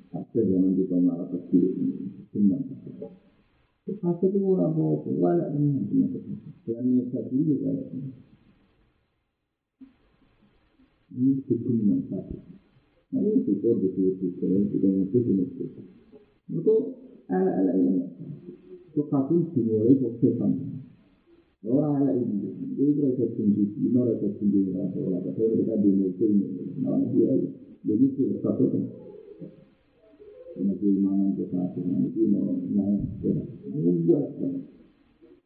[0.08, 2.26] Ada zaman kita marah kecil ini.
[2.34, 2.60] Cuman.
[3.88, 5.08] Pasti itu orang apa-apa.
[5.16, 6.22] Wala dengan penyakit.
[6.68, 7.82] Dan ini satu ini wala
[11.16, 12.36] Ini hukuman satu.
[13.08, 14.68] Nah ini syukur betul-betul.
[14.68, 15.68] Kita ngerti betul
[16.52, 16.74] Itu
[17.28, 18.02] ini.
[18.98, 20.52] Kabin dimulai setan.
[21.62, 22.50] Orang ala ini.
[22.74, 23.64] Itu mereka tinggi.
[23.78, 24.58] Ini mereka tinggi.
[24.72, 24.98] Mereka
[25.36, 25.62] tinggi.
[25.62, 26.46] Mereka tinggi.
[26.82, 27.46] Mereka tinggi.
[27.86, 28.82] Jadi itu satu kan.
[30.58, 32.98] Karena keimanan kesatuan itu mau mau
[33.70, 34.52] ini buat kan.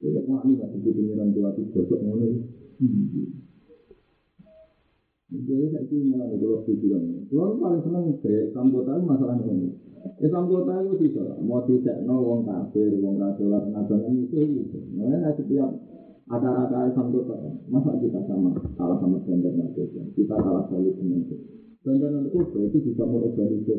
[0.01, 3.23] Jadi kok ini nggak sebut pengiran itu gosok mana itu.
[5.33, 7.29] Jadi saya itu malah ada dua tujuan.
[7.29, 9.92] Kalau paling senang kayak sambutan masalah ini.
[10.03, 14.79] Eh sambutan itu bisa mau tidak no wong kafir, wong kafir lah nasional itu itu.
[14.99, 15.71] Makanya setiap
[16.31, 21.37] ada rata sambutan, masa kita sama kalah sama standar nasional, kita kalah solid dengan itu.
[21.83, 23.79] Bandar narkoba itu bisa mengorganisir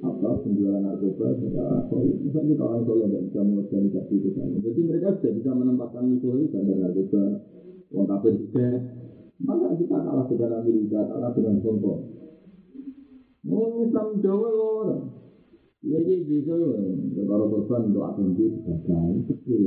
[0.00, 2.16] apa penjualan narkoba secara solid.
[2.24, 4.56] Misalnya kalau orang solid tidak bisa mengorganisasi itu sama.
[4.64, 7.22] Jadi mereka sudah bisa menempatkan musuh itu bandar narkoba,
[7.92, 8.68] uang kafir juga.
[9.40, 11.96] Maka kita kalah secara militer, kalah dengan contoh.
[13.44, 15.19] Mau Islam Jawa orang.
[15.80, 16.52] Ya jadi bisa
[17.24, 19.64] kalau korban untuk atensi gagal kecil.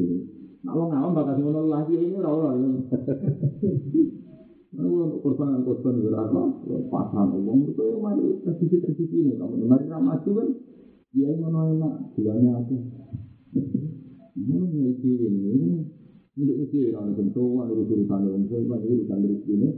[0.61, 2.49] Nah, ngawang bakal ngono lagi ini ora ora.
[4.77, 6.41] Lalu korban korban berapa?
[6.93, 9.41] Pasangan uang itu yang mari tradisi tradisi ini.
[9.41, 10.53] Kamu mari ramah kan
[11.17, 12.75] dia mana enak, bulannya apa?
[14.37, 14.57] Ini
[15.01, 15.65] ini.
[16.33, 19.69] Ini itu yang tentu ada urusan orang kan urusan dari sini.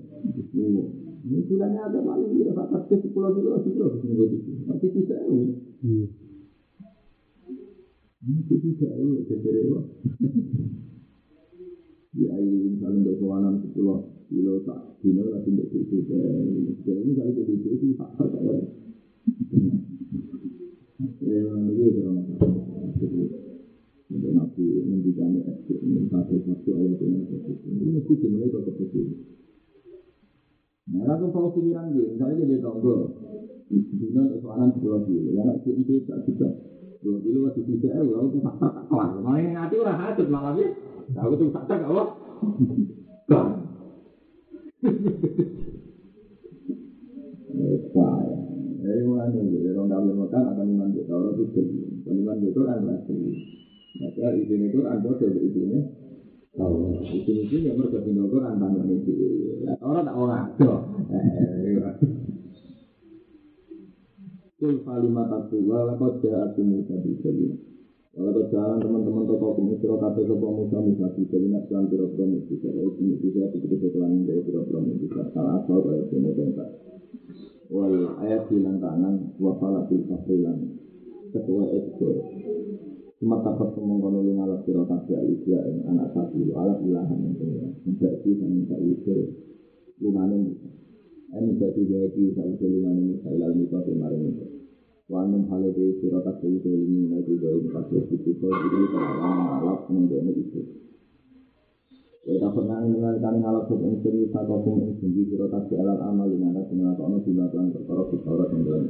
[1.24, 3.56] Ini bulannya ada paling dia dapat ke sepuluh kilo,
[4.04, 4.52] kilo itu.
[4.68, 5.16] Nanti bisa
[8.26, 8.42] ini.
[8.42, 9.54] Ini bisa ini, jadi
[12.16, 17.32] Ya, ini misalnya untuk kawanan sepuluh kilo tak dino lagi untuk itu jadi ini kali
[17.36, 18.56] jadi itu itu tak tak ya
[21.28, 21.44] ya
[21.76, 22.24] ini itu orang
[24.16, 25.44] untuk nabi mendikannya
[25.84, 27.20] ini satu satu ayat ini
[27.84, 29.08] ini mesti dimulai ke kecil
[30.86, 33.10] Nah, aku kalau pikiran dia, misalnya dia tonggo,
[33.74, 36.46] dino soalan sepuluh kilo, ya itu tak juga,
[37.06, 40.58] sepuluh kilo masih bisa, eh, lalu tuh tak tak kelar, malah ngati orang hasut malah
[40.58, 40.74] dia,
[41.14, 41.86] aku tuh tak tak
[47.94, 48.18] Wah,
[48.82, 49.62] dari mana nih?
[49.62, 50.18] Dari orang dalam
[50.50, 51.02] akan iman di
[51.46, 51.62] itu
[52.10, 53.18] iman di Quran lagi.
[54.02, 54.84] Maka izin itu
[55.46, 55.82] izinnya.
[57.06, 57.78] Izin yang.
[59.80, 60.74] Orang tak orang ada.
[64.66, 66.26] Kul kalimat aku, walakot
[66.66, 67.30] musa bisa
[68.18, 72.98] kalau jalan teman-teman toko pengisro kata toko musa musa bisa jalan piro piro bisa kalau
[72.98, 76.74] ini bisa itu kita kelangan dari piro piro bisa salah asal kayak semua tentang
[77.70, 77.94] wal
[78.26, 80.58] ayat bilang kanan wafala bil kafrilan
[81.30, 82.26] ketua ekor
[83.22, 87.70] cuma takut semongkono yang alat piro kasih alisya yang anak sapi alat ilahan yang punya
[87.86, 89.30] tidak sih dan minta usul
[90.02, 90.58] lumanen
[91.36, 94.55] ini jadi jadi satu lumanen saya lalu itu kemarin itu
[95.06, 100.66] Hale de sira kabeh itu ini lagi gawe kabeh itu iki kalawan ngalap menggone itu.
[102.26, 106.26] Ya tak pernah mengenal kan ing sing tak kok ing sing sira kabeh alat amal
[106.26, 108.82] ing ana sing nglakoni bimbang perkara kita dalam.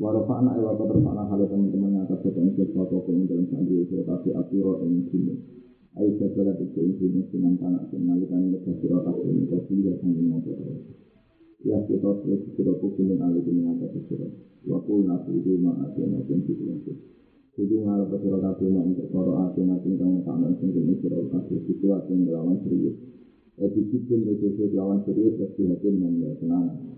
[0.00, 5.04] Warafana ewa hale teman-teman yang ing sing kok ing dalam sandi sira kabeh atiro ing
[5.12, 5.36] sini.
[6.00, 11.07] Ayo jaga ing sini dengan tanah nalikan ing sira kabeh ing sing sing ngono.
[11.66, 14.30] Ya kita terus kita kumpulin alih dengan atas sira.
[14.62, 16.92] Wakul nabi itu ma ati nabi itu itu.
[17.50, 22.14] Kudu ngalap sira kabeh mak perkara ati nabi kang kanan sing kene sira kabeh situasi
[22.14, 22.94] yang lawan serius.
[23.58, 26.94] Edi kitin itu lawan serius pasti hakim dan ya tenang.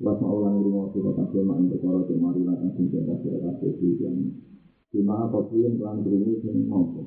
[0.00, 4.08] Was maulang rumah sira kabeh mak perkara sing mari lan sing jaga sira kabeh iki.
[4.88, 7.04] Di mana apa pun pelan berini sing mampu.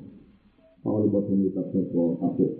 [0.86, 2.50] Kalau boten kita sepo kabeh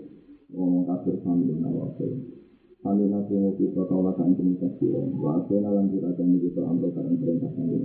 [0.51, 2.42] wong kafir sambil nawasih.
[2.83, 7.47] Kami nasi ngopi protokol kan komunikasi Wa asena lanjut ada nih kita ambil karena perintah
[7.55, 7.79] kami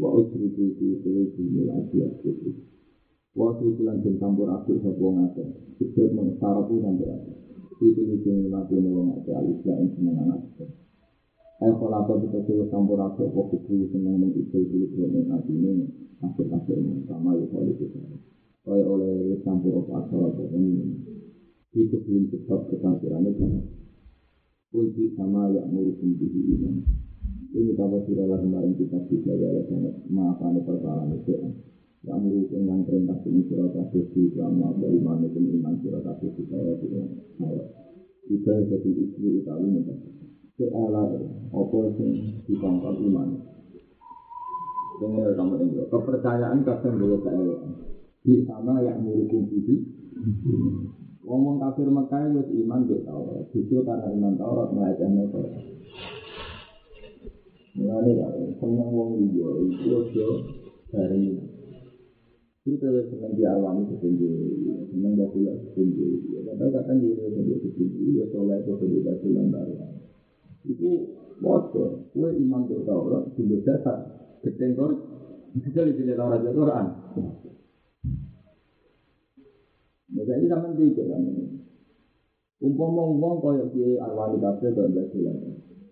[0.00, 2.56] Wa usri di di sini di miladi asli
[3.36, 3.84] Wa usri
[4.16, 5.44] campur api sebuah ngate
[5.76, 7.32] Sebab mengestarapu campur api
[7.84, 10.16] Itu di sini miladi nih wong ate alisya yang seneng
[11.60, 12.40] Eh kalau kita
[12.72, 18.00] campur api Wa kuku seneng itu dulu Dengan hati ini ya kita
[18.68, 20.96] Kaya oleh campur api asal ini.
[21.76, 23.36] Itu belum tetap kekafirannya
[24.68, 26.84] Kunci sama yang ngurusin bihi iman.
[27.56, 31.56] Ini kalau sudah lah kemarin kita bisa ya sangat maafkan perkara itu.
[32.04, 36.42] Yang ngurusin yang perintah ini surat kasih di selama beriman itu iman surat kasih di
[36.52, 36.72] saya
[37.40, 37.64] saya.
[38.28, 39.84] Kita jadi istri Itali nih.
[40.60, 41.16] Seala
[41.48, 42.10] apa sing
[42.44, 43.28] dikongkon iman.
[45.00, 47.72] Dengan kamu ini, kepercayaan kadang dua keelekan.
[48.20, 49.48] Di sama yang murukum
[51.28, 53.44] itu, ngomong kafir Mekah wis iman di Taurat.
[53.52, 55.44] Justru karena iman Taurat melajah motor.
[57.76, 60.28] Mulane ya, seneng wong liya itu aja
[60.88, 61.36] dari
[62.68, 64.28] itu kalau seneng diawani setinggi,
[64.92, 66.08] seneng batulah setinggi.
[66.48, 69.74] Padahal kadang dia setinggi setinggi, ya soleh itu setinggi batulah baru.
[70.64, 70.90] Itu
[71.44, 73.98] motor, kue iman di Taurat, juga dasar,
[74.42, 74.90] ketengkor,
[75.54, 76.86] bisa dipilih Taurat di Quran.
[80.08, 81.22] Maka ini sama tiga kan.
[82.58, 85.36] Umpama wong kaya kiai arwani kabeh kaya batulah.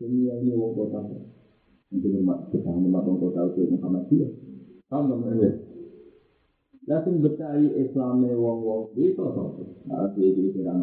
[0.03, 1.01] Ini yang ini wong kota.
[1.95, 3.77] Untuk hormat kita hormat wong kota itu.
[4.87, 5.55] Paham nggak menurut?
[6.87, 9.43] Lakin bercai Islamnya wong-wong itu apa?
[9.91, 10.75] Nah, dia jadi kira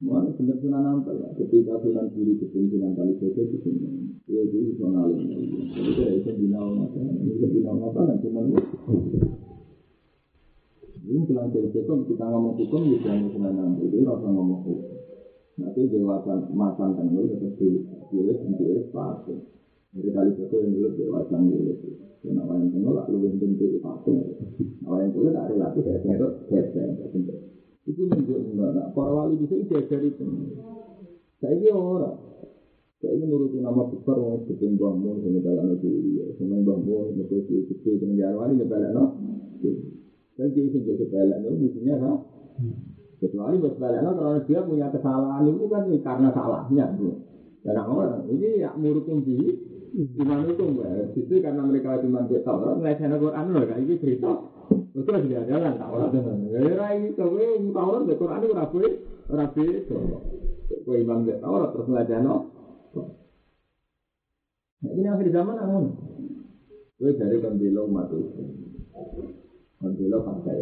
[0.00, 1.28] Mulai benar sunan nampel ya.
[1.38, 3.92] Ketika sunan diri kepimpinan kali saja itu semua.
[4.26, 5.70] Dia itu sonal ini.
[5.76, 5.90] Jadi
[6.24, 6.98] saya bisa mata.
[6.98, 8.42] Ini bisa mata dan cuma
[11.00, 13.88] Ini pulang dari hukum kita ngomong hukum ya jangan sunan nampel.
[13.88, 14.78] Jadi rasa ngomong hukum.
[15.56, 17.68] Nanti dewasan masan kan itu tetap di
[18.12, 19.34] dia sendiri pasti.
[19.96, 21.72] Dari kali saja yang dulu dewasan dulu.
[22.20, 24.12] Karena orang yang tengok lu yang bentuk pasti.
[24.84, 25.96] Orang yang dulu tak relatif ya.
[26.04, 26.80] Itu biasa.
[27.88, 30.24] Itu menunjukkan nah, para wali bisa diajar itu.
[31.40, 32.28] Saya ini orang.
[33.00, 36.28] Saya ini nuruti nama besar orang Mbah Mun, sama dalam negeri.
[36.36, 38.60] Mbah Mun, sama kecil kecil dengan jalan wali
[40.40, 40.80] nyebelak no.
[40.80, 42.14] Saya jadi sebelak no, mestinya kan.
[43.20, 46.86] Kecuali buat no, kalau dia punya kesalahan itu kan karena salahnya.
[47.60, 49.52] Dan orang ini ya murutin diri,
[49.92, 51.12] iman itu enggak.
[51.12, 54.32] Itu karena mereka cuma dia tahu, ngelihatnya Quran loh, kayak gitu cerita.
[54.90, 56.48] Betul sudah jalan tak ora tenan.
[56.48, 58.88] Ya ora iso kowe mutawar de Quran ora kowe
[59.28, 59.98] ora beda.
[60.88, 62.34] Kowe imam de ora terus nglajano.
[64.80, 65.84] Nah, ini akhir zaman angon.
[66.96, 68.42] Kowe dari pembela umat itu.
[69.80, 70.60] Pembela partai.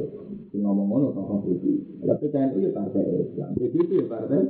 [0.54, 1.98] Sing ngomong ngono kok konstitusi.
[2.06, 3.50] Tapi TNI ya partai Islam.
[3.58, 4.42] PDIP ya partai.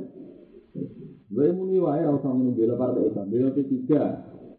[1.33, 3.25] Kowe muni wae ora usah muni bela partai Islam.
[3.33, 3.89] Bela P3.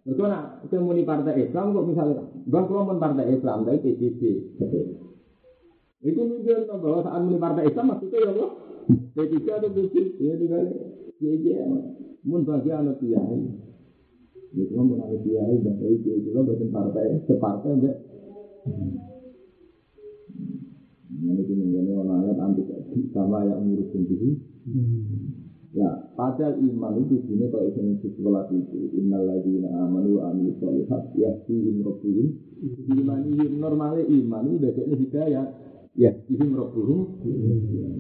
[0.03, 4.23] Mereka nak muni partai Islam kok misalnya, bang kalau pun partai Islam tapi PDIP.
[6.03, 8.51] Itu menunjukkan bahwa saat muni partai Islam maksudnya ya Allah.
[9.15, 10.77] P3 atau p ya dibalik.
[11.21, 11.63] Ya ya,
[12.27, 13.41] mun bagi anak kiai.
[14.57, 17.97] Itu kan mun anak kiai dan kiai juga bukan partai, separtai enggak.
[21.21, 22.63] Ini itu menjadi orang ayat anti
[23.13, 24.31] sama yang ngurusin diri.
[25.71, 25.87] Ya,
[26.19, 31.87] padahal iman itu sini kalau itu sekolah itu innal ladzina amanu wa amilus sholihat yahdihim
[31.87, 32.27] rabbuhum.
[32.91, 35.47] Imanihim normalnya iman itu dadekne hidayah.
[35.95, 37.23] Ya ihim rabbuhum.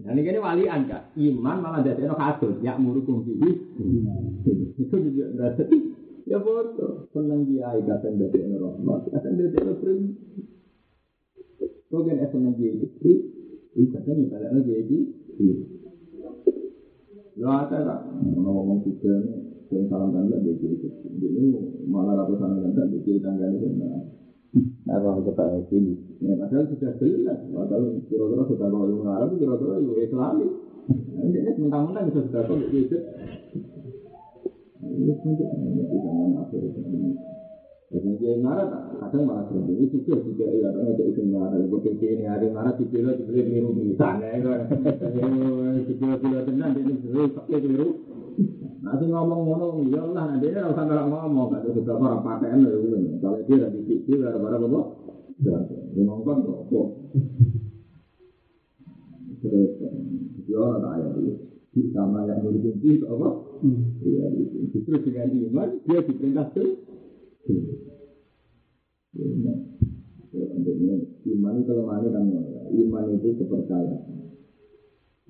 [0.02, 1.14] Nah ini kene walian kak.
[1.14, 3.50] Iman malah dadekno kasut ya murukum bihi
[4.80, 5.70] itu juga dadek
[6.26, 7.06] ya bodoh.
[7.14, 10.00] Seneng kiai kadang dadekno rahmat kadang dadekno prim
[11.90, 13.12] kok kan seneng kiai istri
[13.74, 15.02] itu kadang ibaratnya kiai
[17.40, 18.00] Ya ada tak,
[18.36, 19.16] ngomong tiga
[19.72, 21.40] yang salam tanda dia kiri Jadi
[21.88, 24.02] malah ratusan tanda dia kiri tangga ini kan.
[24.92, 25.94] Apa kita sini?
[26.20, 30.46] Ya padahal sudah jelas, padahal kira-kira sudah kalau yang Arab kira-kira itu Islami.
[31.16, 32.98] Ini mentang-mentang bisa sudah kalau itu.
[34.84, 36.62] Ini saja, ini zaman akhir
[37.90, 38.70] Jadi dia marah,
[39.02, 39.90] kadang malah berhenti.
[39.90, 41.58] Itu juga juga ya, orang itu itu marah.
[41.58, 44.60] Gue ini hari marah di kilo di kilo keliru di sana ya kan.
[45.82, 47.88] Di kilo kilo tenan dia keliru pakai keliru.
[48.80, 51.50] Nanti ngomong ngomong, ya Allah, nanti dia harus sampai ngomong.
[51.50, 52.78] Ada beberapa orang pakaian loh,
[53.18, 54.80] kalau dia lagi pikir, gara-gara apa?
[55.42, 56.38] Dia ngomong
[56.70, 56.88] kok.
[59.42, 59.70] Terus,
[60.46, 61.50] dia orang itu.
[61.94, 63.28] Sama yang berhenti apa?
[64.02, 64.24] Iya,
[64.74, 66.89] justru dengan iman dia diperintah tuh
[71.20, 72.24] Iman itu kan
[72.70, 74.00] iman itu kepercayaan.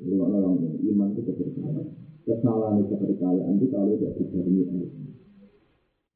[0.00, 1.86] Orang iman itu kepercayaan.
[2.20, 4.64] Kesalahan itu kepercayaan itu kalau tidak dibarengi.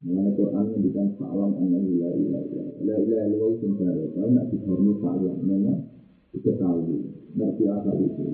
[0.05, 2.45] Mengenai Quran mendikan salam anna la ilaha
[2.85, 4.05] la ilaha illallah itu sendiri.
[4.13, 5.77] Kalau nak dibarengi salam, memang
[6.29, 6.97] diketahui.
[7.35, 8.25] Ngerti apa itu?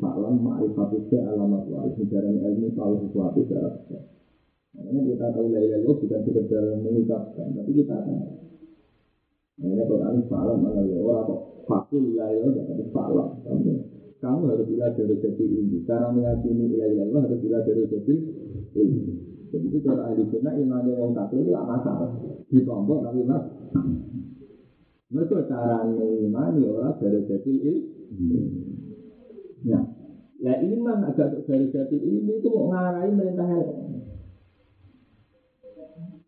[0.00, 3.68] Salam ma'rifatnya alamat wa al ilmu tahu sesuatu secara
[4.82, 8.18] Makanya kita tahu la ilaha illallah bukan sekedar mengucapkan, tapi kita tahu.
[9.62, 13.28] Makanya Quran salam ala Allah kok fakul la ilaha tapi salam.
[14.22, 15.78] Kamu harus bilang dari jadi ini.
[15.86, 18.14] Cara meyakini la ilaha illallah harus bilang dari jadi
[18.78, 19.00] ini.
[19.52, 22.10] Jadi itu cara ahli sunnah iman yang orang kafir itu masalah.
[22.48, 23.44] Ditombok tapi mas.
[25.12, 28.40] Mereka cara mengimani orang dari jadi ini.
[29.62, 29.78] Ya,
[30.42, 33.46] Lah iman agak dari jati ini itu mau ngarai perintah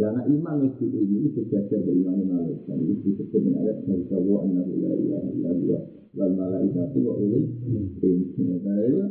[0.00, 2.72] Karena iman itu ini sejajar dari iman malaikat.
[2.72, 5.82] Itu disebut dengan ayat dari Jawa An-Nabi la ilaha illallah
[6.16, 7.44] wal malaikatu wa ulul
[8.00, 9.04] ilmi.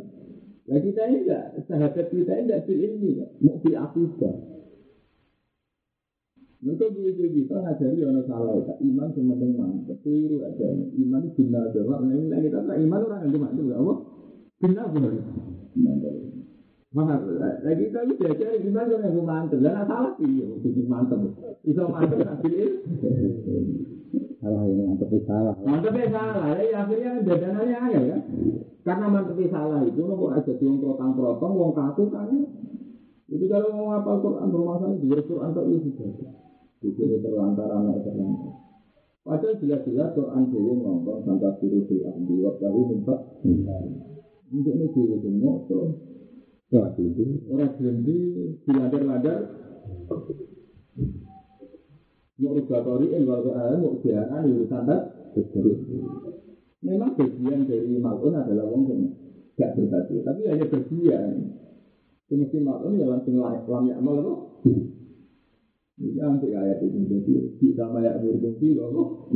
[0.70, 4.36] Nah kita ini enggak, sahabat kita ini enggak bil ilmi, mau bil akidah.
[6.60, 10.68] Mungkin dia kita ngajari orang salah, iman cuma penting mantep, tiru aja.
[10.98, 13.94] Iman itu bina jawab, nah ini kita iman orang yang cuma itu, apa?
[14.58, 15.14] Bina benar.
[16.90, 17.22] Mahal,
[17.62, 17.86] lagi
[18.18, 21.22] belajar gimana yang mantep, dan salah sih, bikin mantep.
[21.62, 22.82] Bisa mantep, hasil
[24.42, 25.54] Salah ini mantep salah.
[25.62, 28.18] Mantepnya salah, ya akhirnya dadanannya ayah ya.
[28.82, 32.34] Karena mantepnya salah itu, lo ada yang protang-protong, wong kaku kan.
[33.30, 35.90] Itu kalau mau ngapal Quran, bermasalah di Quran tak isi
[36.90, 38.54] Itu terlantar anak terlantar.
[39.22, 43.16] Padahal jelas-jelas Quran dewi ngomong sampai biru di ahli waktu minta.
[44.50, 46.09] Untuk ini dewi semua tuh.
[46.70, 47.24] Orang itu.
[47.49, 48.17] Orang berhenti,
[48.61, 49.39] diladar-ladar.
[52.39, 55.01] Mau rugatori, eh, kalau ada mau jalan, urusan tak.
[56.80, 59.01] Memang bagian dari malun adalah wong yang
[59.59, 61.34] gak berbagi, tapi hanya bagian.
[62.30, 64.34] Mesti malun ya langsung lam ya amal apa?
[65.99, 69.28] Ini nanti ayat itu jadi kita mayak berfungsi loh.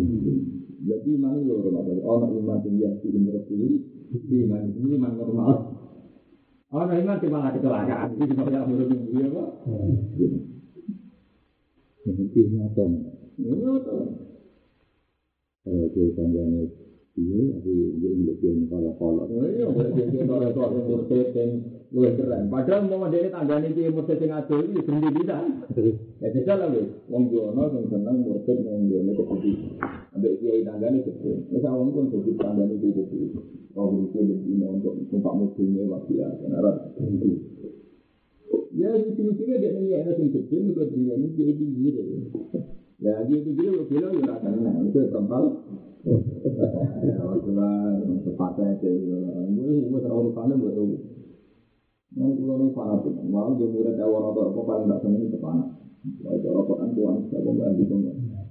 [0.83, 1.99] Jadi mana lo Ramadan?
[2.07, 3.69] Oh, iman tinggi di menurut ini,
[4.47, 5.51] iman ini iman normal.
[6.73, 9.43] Oh, iman cuma ada kecelakaan, itu cuma yang ini apa?
[12.01, 12.85] Mesti nyata.
[13.37, 13.93] Ini apa?
[15.61, 16.65] Kalau dia tangganya
[17.13, 17.71] dia, tapi
[18.01, 19.29] dia untuk dia kalau-kalau.
[19.29, 21.49] Iya, dia kalau kok yang murtad yang
[21.93, 22.49] luwih keren.
[22.49, 25.45] Padahal mau dia tanggane dia murtad yang ado iki berhenti bisa.
[26.25, 26.89] Ya jajal lah wis.
[27.05, 29.77] Wong jono sing seneng murtad wong jono kepedi.
[30.17, 31.53] Ambek kiai tanggane kepedi.
[31.53, 33.05] Wis awon pun dadi tanggane dia.
[33.73, 36.71] Kau itu lebih untuk numpak mobilnya waktu ya, karena
[38.73, 41.89] Ya, lucu-lucunya dia ini ada yang kecil, juga dia ini dia tinggi.
[43.01, 44.53] Ya, dia tinggi, lo bilang ya akan
[44.89, 44.97] itu
[48.25, 50.97] sepatah aja, gue gue terlalu panas buat lu.
[52.13, 55.37] Yang pulau ini panas tuh, mau dia murid awal atau apa paling tak seneng itu
[55.41, 55.69] panas.
[56.03, 57.95] Kalau orang Quran Tuhan tidak mau gitu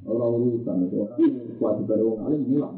[0.02, 1.20] Orang urusan itu orang
[1.60, 2.74] kuat pada orang alim hilang.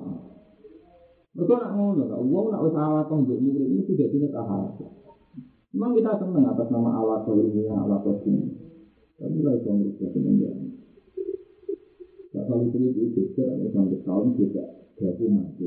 [1.34, 4.70] Mereka nak ngono, nak uang nak usaha kong untuk murid ini sudah tidak tahan.
[5.74, 8.54] Memang kita senang atas nama Allah ilmiah, Allah ini.
[9.18, 10.54] Tapi lah itu mereka senang ya.
[12.34, 14.62] Nah, kalau itu itu geser, ada sampai tahun juga
[14.94, 15.66] gabung mati.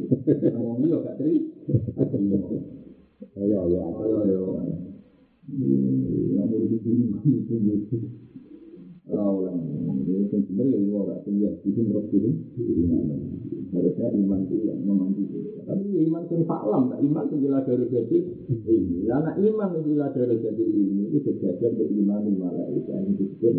[0.55, 1.39] Ngomong iya gak teri.
[3.35, 4.75] Ayo, ayo, Ayo, ayo.
[6.31, 7.59] Yang murid di sini mati pun
[9.07, 9.15] gitu.
[9.15, 9.55] Oh, lah.
[9.55, 11.49] Ini kan benar ya, ibu gak punya.
[11.63, 12.33] Di sini roh turun.
[13.67, 15.23] Harusnya iman itu yang memandu.
[15.67, 18.17] Tapi ya iman yang faklam, tak iman yang jelas dari jadi
[18.67, 19.07] ini.
[19.07, 22.99] Karena iman yang jelas dari jadi ini, itu beriman di malaikat.
[23.07, 23.55] Ini disebut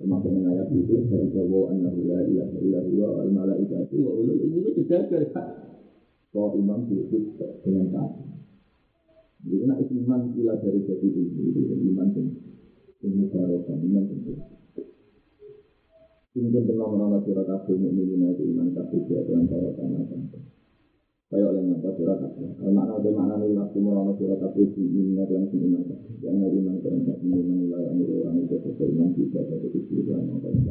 [0.00, 4.72] termasuk dengan ayat itu dari Jawa annahu la ilaha illallah al malaikatu wa ulul ilmi
[4.72, 5.28] itu sejajar.
[6.32, 8.24] Kalau iman itu dengan kata.
[9.40, 11.60] Jadi nak iman jelas dari jadi ini, itu
[11.92, 12.28] iman yang
[13.00, 14.59] yang mubarokan, iman yang
[16.62, 20.02] pernah menolak surat kabel mukminin itu iman kabel dia dengan para tanah
[21.30, 22.70] Kayak oleh napa surat kabel.
[22.70, 26.14] Makna itu makna nih waktu menolak surat kabel di iman langsung iman kabel.
[26.22, 30.38] Jangan iman dengan kabel iman nilai yang orang itu beriman juga dari itu iman yang
[30.38, 30.62] paling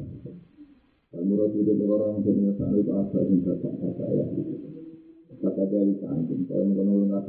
[1.10, 3.74] Kalau menurut itu orang yang menyesal itu apa yang bapak
[4.16, 4.26] ya.
[5.40, 7.20] Kata dari kantin, kalau mengenal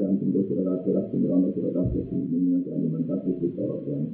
[1.50, 4.06] surat kabel di iman iman kabel itu orang yang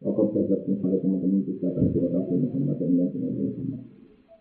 [0.00, 3.82] Waktu belajar misalnya teman-teman kita akan surat Nabi Muhammad dan yang Nabi Muhammad.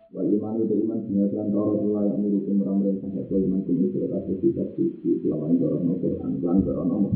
[0.09, 4.33] Wal iman itu iman dengan Allah yang mendukung orang mereka itu iman dengan surat Nabi
[4.39, 7.13] kita di lawan dorong Al-Quran, lawan dorong Allah.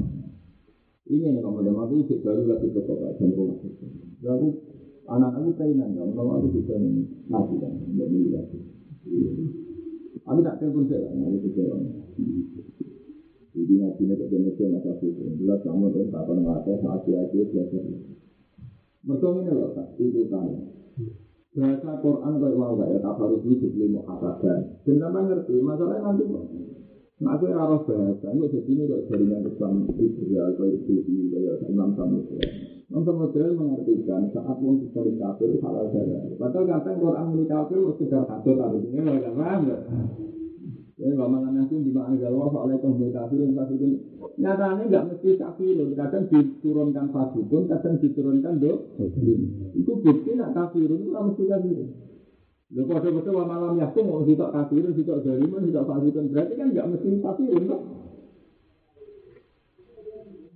[1.08, 3.60] Ini yang kamu aku itu baru lagi ke kota rumah.
[4.24, 4.48] Lalu
[5.08, 8.60] anak aku kainan kan, kalau aku bisa ngaji kan, nggak beli lagi.
[10.24, 11.64] Aku tak telepon saya, aku bisa.
[13.54, 17.84] Jadi ngajinya ke Indonesia masa itu, jelas kamu tuh tak pernah ngelatih, hati-hati belajar.
[19.04, 20.48] Mereka ini loh, itu kan.
[21.54, 24.60] Bahasa Quran kayak mau gak ya, tak harus ini jadi mau katakan.
[24.88, 26.46] Dan ngerti, masalahnya nanti kok.
[27.22, 31.94] Nah aku harus bahasa, ini jadi ini kok jaringan Islam Israel, kayak Sisi, kayak Imam
[31.94, 32.42] Samuel.
[32.94, 35.90] Untuk model mengartikan saat mau dibalik kafir halal.
[36.38, 39.02] Padahal kadang Quran milik kafir sekedar kafir tapi ini
[41.04, 43.88] Ya, kalau mana nanti di mana galau soal itu milik kafir yang kafir itu
[44.40, 45.76] nyatanya nggak mesti kafir.
[46.00, 48.74] Kadang diturunkan fasidun, kadang diturunkan do.
[49.76, 51.78] Itu bukti nak kafir itu nggak mesti kafir.
[52.72, 56.88] Lho kode-kode wa malam yakin mau sitok kafir, sitok jariman, sitok fasidun berarti kan nggak
[56.96, 57.82] mesti kafir kan?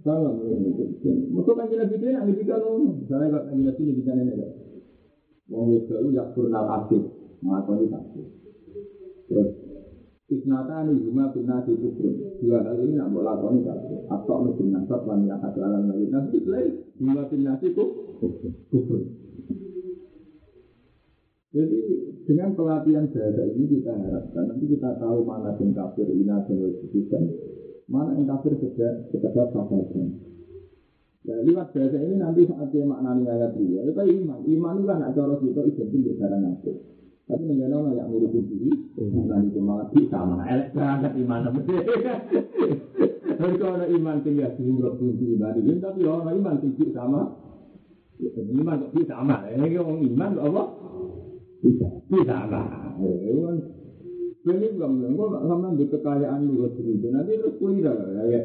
[0.07, 4.35] Salah, mesti kan jelas gitu ya, ini kan misalnya kalau kan jelas ini bisa nenek
[4.39, 4.47] ya.
[5.51, 7.03] Wong itu lu yak purnal asik,
[7.43, 8.27] mengakoni asik.
[9.27, 9.66] Terus
[10.27, 12.11] Isnata ini cuma bina di kubur.
[12.43, 14.03] Dua hal ini nak lakoni kafir.
[14.11, 16.11] Atau mesti nasab lan yang ada alam lain.
[16.11, 19.01] Nanti lain cuma bina di kubur.
[21.55, 21.79] Jadi
[22.27, 27.23] dengan pelatihan bahasa ini kita harapkan nanti kita tahu mana yang kafir, ina dan wajibkan,
[27.87, 29.95] mana yang kafir sekedar sekedar sahabat.
[31.23, 34.43] Ya, lewat bahasa ini nanti saat dia maknani ayat dia, itu iman.
[34.43, 36.71] Iman itu kan cara kita identik dengan cara nafsu.
[37.27, 38.71] Tapi negara orang yang ngurusin diri,
[39.27, 41.39] nanti itu malah bisa mana elek berangkat iman.
[43.37, 47.35] Tapi kalau ada iman tinggal di umroh kunci ibadah, tapi orang iman tinggi sama,
[48.31, 49.43] iman kok bisa sama.
[49.43, 50.63] Ini orang iman kok apa?
[51.67, 52.61] Bisa, bisa sama.
[54.47, 57.07] Ini bukan bilang, kok sama di kekayaan lu itu.
[57.11, 57.91] Nanti terus kuliah
[58.23, 58.41] ya.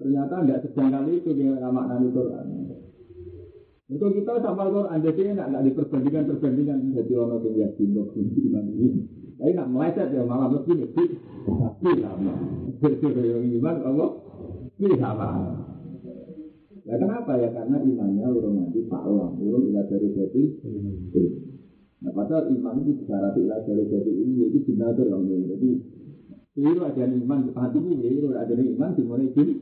[0.00, 2.46] Ternyata tidak sedang kali itu dengan makna Quran.
[3.94, 8.64] Untuk kita sama Quran, jadi tidak tidak diperbandingkan perbandingan jadi orang yang yakin untuk iman
[8.74, 8.88] ini.
[9.38, 11.08] Tapi nak meleset ya malah lebih lebih
[11.46, 12.34] tapi sama.
[12.82, 14.10] Yang iman Allah
[14.74, 15.28] lebih sama.
[16.84, 17.48] Ya kenapa ya?
[17.54, 20.42] Karena imannya urung nanti pak orang, urung ilah dari jadi.
[22.02, 25.24] Nah padahal iman itu disyarat ilah dari jadi ini itu benar dong.
[25.30, 25.70] Jadi
[26.54, 29.58] Keliru ada iman, hati ini keliru ada iman dimulai jadi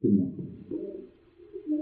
[0.00, 0.32] benar.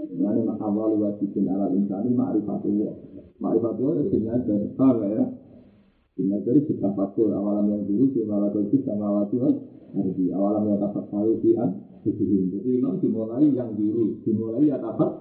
[0.01, 2.93] Mak awal wajibin ala insani ma'rifatullah.
[3.37, 5.23] Ma'rifatullah itu dan apa ya?
[6.17, 9.47] Benar dari kita fatul awalam yang dulu di malatul sama wajib
[9.95, 11.69] harbi awalam yang dapat tahu di an
[12.01, 15.11] Jadi dimulai yang biru, dimulai ya dapat.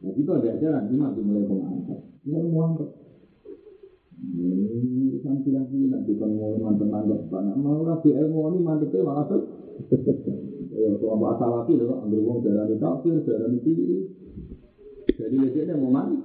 [0.00, 1.98] Nah itu ada ajaran dimulai pengangkat.
[2.24, 2.72] Ini mau
[4.20, 9.42] ini kan lagi nanti kan mau mantan-mantan banyak mau rapi ilmu ini mantepnya malah tuh
[10.70, 13.98] ya bahasa lagi loh ambil uang darah di kafir di tinggi
[15.10, 16.18] jadi biasanya mau mandi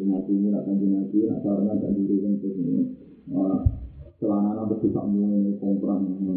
[0.00, 2.82] mati ini nak kanji mati nak karena tak diri kan ini
[4.20, 6.36] celana apa sih kamu kompran mau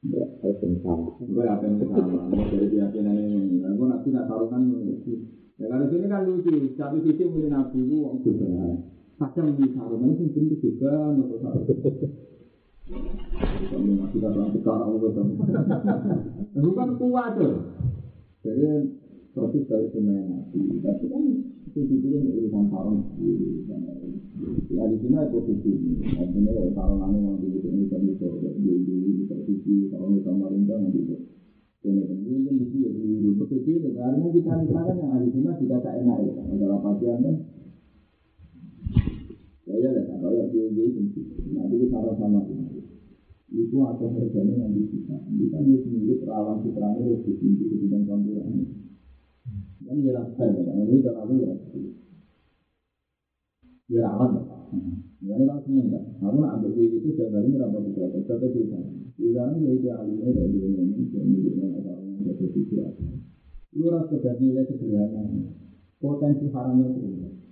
[0.00, 1.12] Ya, itu sama.
[1.20, 1.76] Gue apa yang?
[1.76, 3.60] Mau dari keyakinan ini.
[3.60, 4.64] Gue nanti nak taruhkan
[5.60, 8.80] Ya kalau sini kan lucu, satu sisi mulai nabi itu wong juga.
[9.20, 11.60] Kadang di sarungan itu juga, sarung.
[13.70, 15.26] Kami masih datang sekarang betul.
[16.58, 17.54] Itu kan kuat tuh.
[18.42, 18.66] Jadi
[19.30, 20.42] proses dari semuanya.
[20.82, 21.22] Tapi kan
[21.70, 22.98] itu dulu urusan sarung.
[24.74, 25.92] Ya di sini ada ini.
[26.18, 31.00] Artinya ya sarungan yang di sini kan bisa jadi di posisi sarung kemarin kan nanti
[31.80, 36.18] ini mungkin di sini di betul karena kita misalkan yang di sini tidak tak enak
[36.28, 37.36] ya, adalah pasien kan.
[39.64, 40.92] Ya ya, kalau yang dia
[41.56, 42.42] nanti kita harus sama
[43.50, 45.16] itu atau harganya yang di kita.
[45.26, 48.50] Kita dia sendiri perawan putranya harus ditinggi di bidang campuran.
[49.80, 51.52] Dan ya, kalau ini terlalu ya.
[53.90, 54.42] Dia rawan ya.
[55.20, 56.04] Ya ini kan seneng kan.
[56.24, 58.08] Aku nak ambil itu jaga ini rapat juga.
[58.24, 58.78] Jaga juga.
[59.20, 62.60] Iran ya itu alimnya dari Indonesia miliknya orang yang ada di
[63.70, 65.22] Itu rasa sudah nilai sederhana.
[66.00, 67.49] Potensi haramnya itu.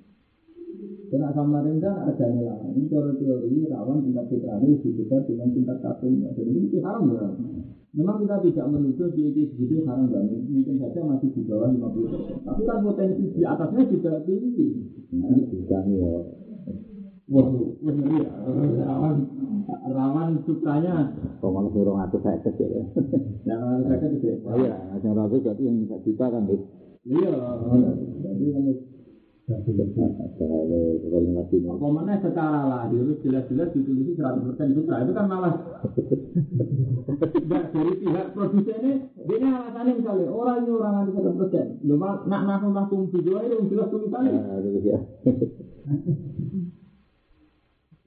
[1.09, 2.68] Karena Samarinda ada nilai.
[2.76, 6.29] Ini teori-teori rawan tingkat fitrahnya lebih besar dengan tingkat kafirnya.
[6.37, 7.24] Jadi ini haram ya.
[7.97, 10.29] Memang kita tidak menuduh di itu segitu haram kan.
[10.29, 14.68] Mungkin saja masih di bawah 50 Tapi kan potensi di atasnya juga tinggi.
[15.16, 16.16] Nah, Bukan ya.
[17.29, 17.45] Wah,
[18.89, 19.16] rawan,
[19.68, 21.12] rawan sukanya.
[21.45, 22.85] Kok malah suruh ngatur saya kecil ya.
[23.45, 24.35] Yang saya kecil.
[24.49, 26.61] Oh iya, yang ragu berarti yang bisa juta kan deh.
[27.05, 27.37] Iya,
[28.24, 28.49] jadi
[29.49, 29.64] Kalau
[31.88, 35.57] mana secara lahir jelas-jelas ditulis 100% putra itu kan malah
[37.16, 42.61] Enggak dari pihak produsennya dia alasannya misalnya orang ini orang anti 100% lu nak nak
[42.61, 44.36] langsung video itu jelas tulisannya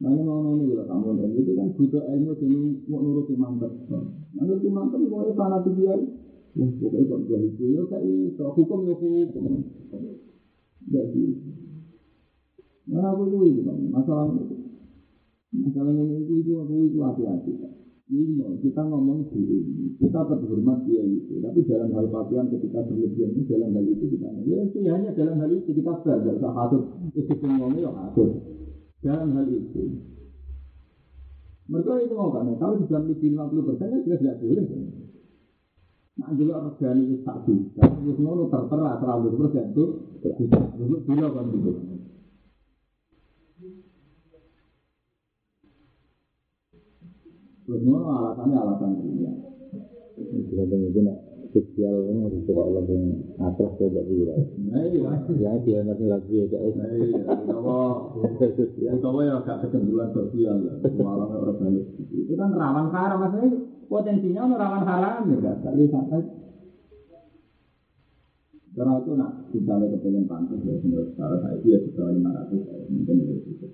[0.02, 2.58] Mana mau noni kalau kamu dan itu kan butuh ilmu jadi
[2.90, 4.02] mau nurut imam besar.
[4.34, 5.94] Nurut imam besar mau ya tanah tuh dia.
[6.58, 9.62] Pokoknya kok dia itu ya kayak hukum ya hukum.
[10.90, 11.26] Jadi
[12.90, 14.56] mana aku itu itu kan masalah itu.
[15.52, 17.52] Masalah ini itu itu aku itu hati-hati.
[18.12, 21.40] Lima, kita ngomong dulu, kita terhormat dia itu.
[21.40, 25.40] Tapi dalam hal pakaian ketika berlebihan itu dalam hal itu kita ya ya hanya dalam
[25.40, 26.84] hal itu kita fair, tidak usah hasut.
[27.16, 28.30] Itu ngomongnya ya hasut.
[29.00, 29.84] Dalam hal itu.
[31.72, 34.66] Mereka itu mau kan, kalau sudah lebih 50 persen ya sudah tidak boleh.
[36.20, 36.68] Nah, juga
[37.00, 37.80] itu tak bisa.
[37.80, 39.86] Terus ngono tertera 100 persen itu,
[40.78, 41.72] dulu bila kan gitu.
[47.72, 48.92] Ngono alasannya itu
[49.24, 49.36] yang.
[54.72, 55.10] Nah iya.
[55.40, 55.52] Ya
[56.08, 56.46] lagi ya.
[56.52, 57.20] Nah iya.
[58.82, 58.94] Ya
[60.68, 60.74] ya.
[61.00, 61.86] Malah organik.
[62.12, 63.50] Itu kan rawan haram maksudnya
[63.88, 64.84] potensinya rawan
[65.32, 66.22] ya sampai
[68.72, 72.62] karena itu nak misalnya kepengen pantas ya menurut sekarang saya itu ya sudah lima ratus
[72.88, 73.68] mungkin itu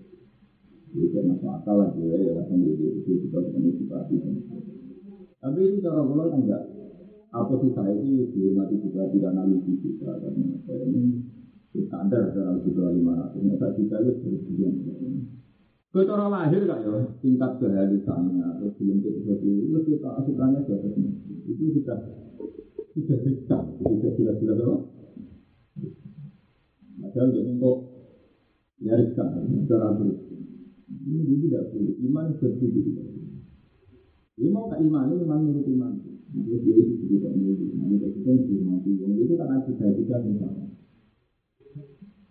[0.87, 4.15] jadi kayak masuk akal lah ya, ya langsung di itu kita ketemu bupati.
[5.37, 6.63] Tapi itu cara pulau kan enggak.
[7.27, 11.21] Apa sih saya ini dihormati bupati karena misi kita karena saya ini
[11.85, 13.41] standar cara kita lima ratus.
[13.43, 14.69] Masa kita itu bersedia.
[15.91, 20.93] Kau cara lahir kan ya tingkat kehadisannya atau belum kita itu kita asurannya di atas
[21.47, 21.99] itu sudah
[22.97, 24.77] sudah dekat, sudah jelas-jelas apa?
[26.97, 27.77] Padahal jadi kok
[28.81, 29.27] ya riskan,
[29.69, 30.41] cara beriskan.
[31.07, 31.93] Ini tidak boleh.
[32.03, 32.91] Iman seperti itu.
[34.37, 35.93] Dia mau ke iman, iman menurut iman.
[36.01, 37.87] Terus dia itu tidak menurut iman.
[37.93, 39.11] Itu kita dihormati wong.
[39.17, 40.67] Itu karena kita tidak misalnya.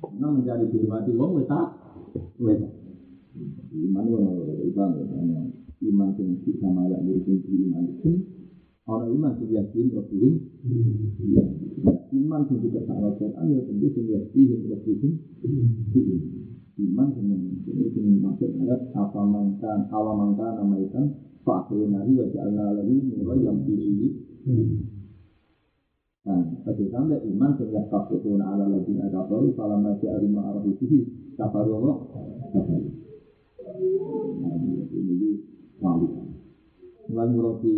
[0.03, 1.61] Karena mencari dihormati wong, kita
[2.43, 2.69] weta.
[3.71, 4.17] Iman itu
[4.75, 4.91] iman.
[5.77, 8.11] Iman yang bisa mayak menurut iman itu.
[8.87, 10.35] Orang iman itu yakin, Rasulun.
[12.15, 15.13] Iman itu juga sangat Quran, ya tentu yang yakin, Rasulun
[16.77, 21.09] iman dengan ini ini maksud ayat apa mangkan awa mangkan nama ikan
[21.41, 24.13] fakir nari wa ja'alna lagi mulai yang diri
[26.27, 30.59] Nah, pada sampai iman sehingga kafirun ala lagi ada baru kalau masih ada lima arah
[30.67, 31.07] itu
[31.39, 31.97] kafir Allah.
[34.43, 34.55] Nah,
[34.91, 35.31] ini di
[35.79, 36.35] malu.
[37.07, 37.75] Mulai murati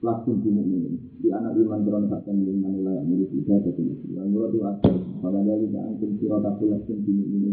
[0.00, 3.82] langsung di ini di anak iman beron kakek iman wilayah milik kita itu.
[4.10, 5.68] Mulai murati langsung pada dari
[6.16, 7.50] sirot aku langsung di ini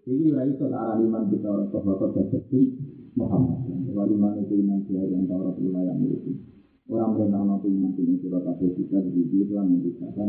[0.00, 2.60] jadi ya itu arah iman kita orang sahabat jadi
[3.20, 3.58] Muhammad.
[3.90, 6.32] Kalau iman itu iman dari yang Taurat wilayah itu.
[6.90, 10.28] Orang berenang nanti iman itu surat apa kita di dalam yang dikatakan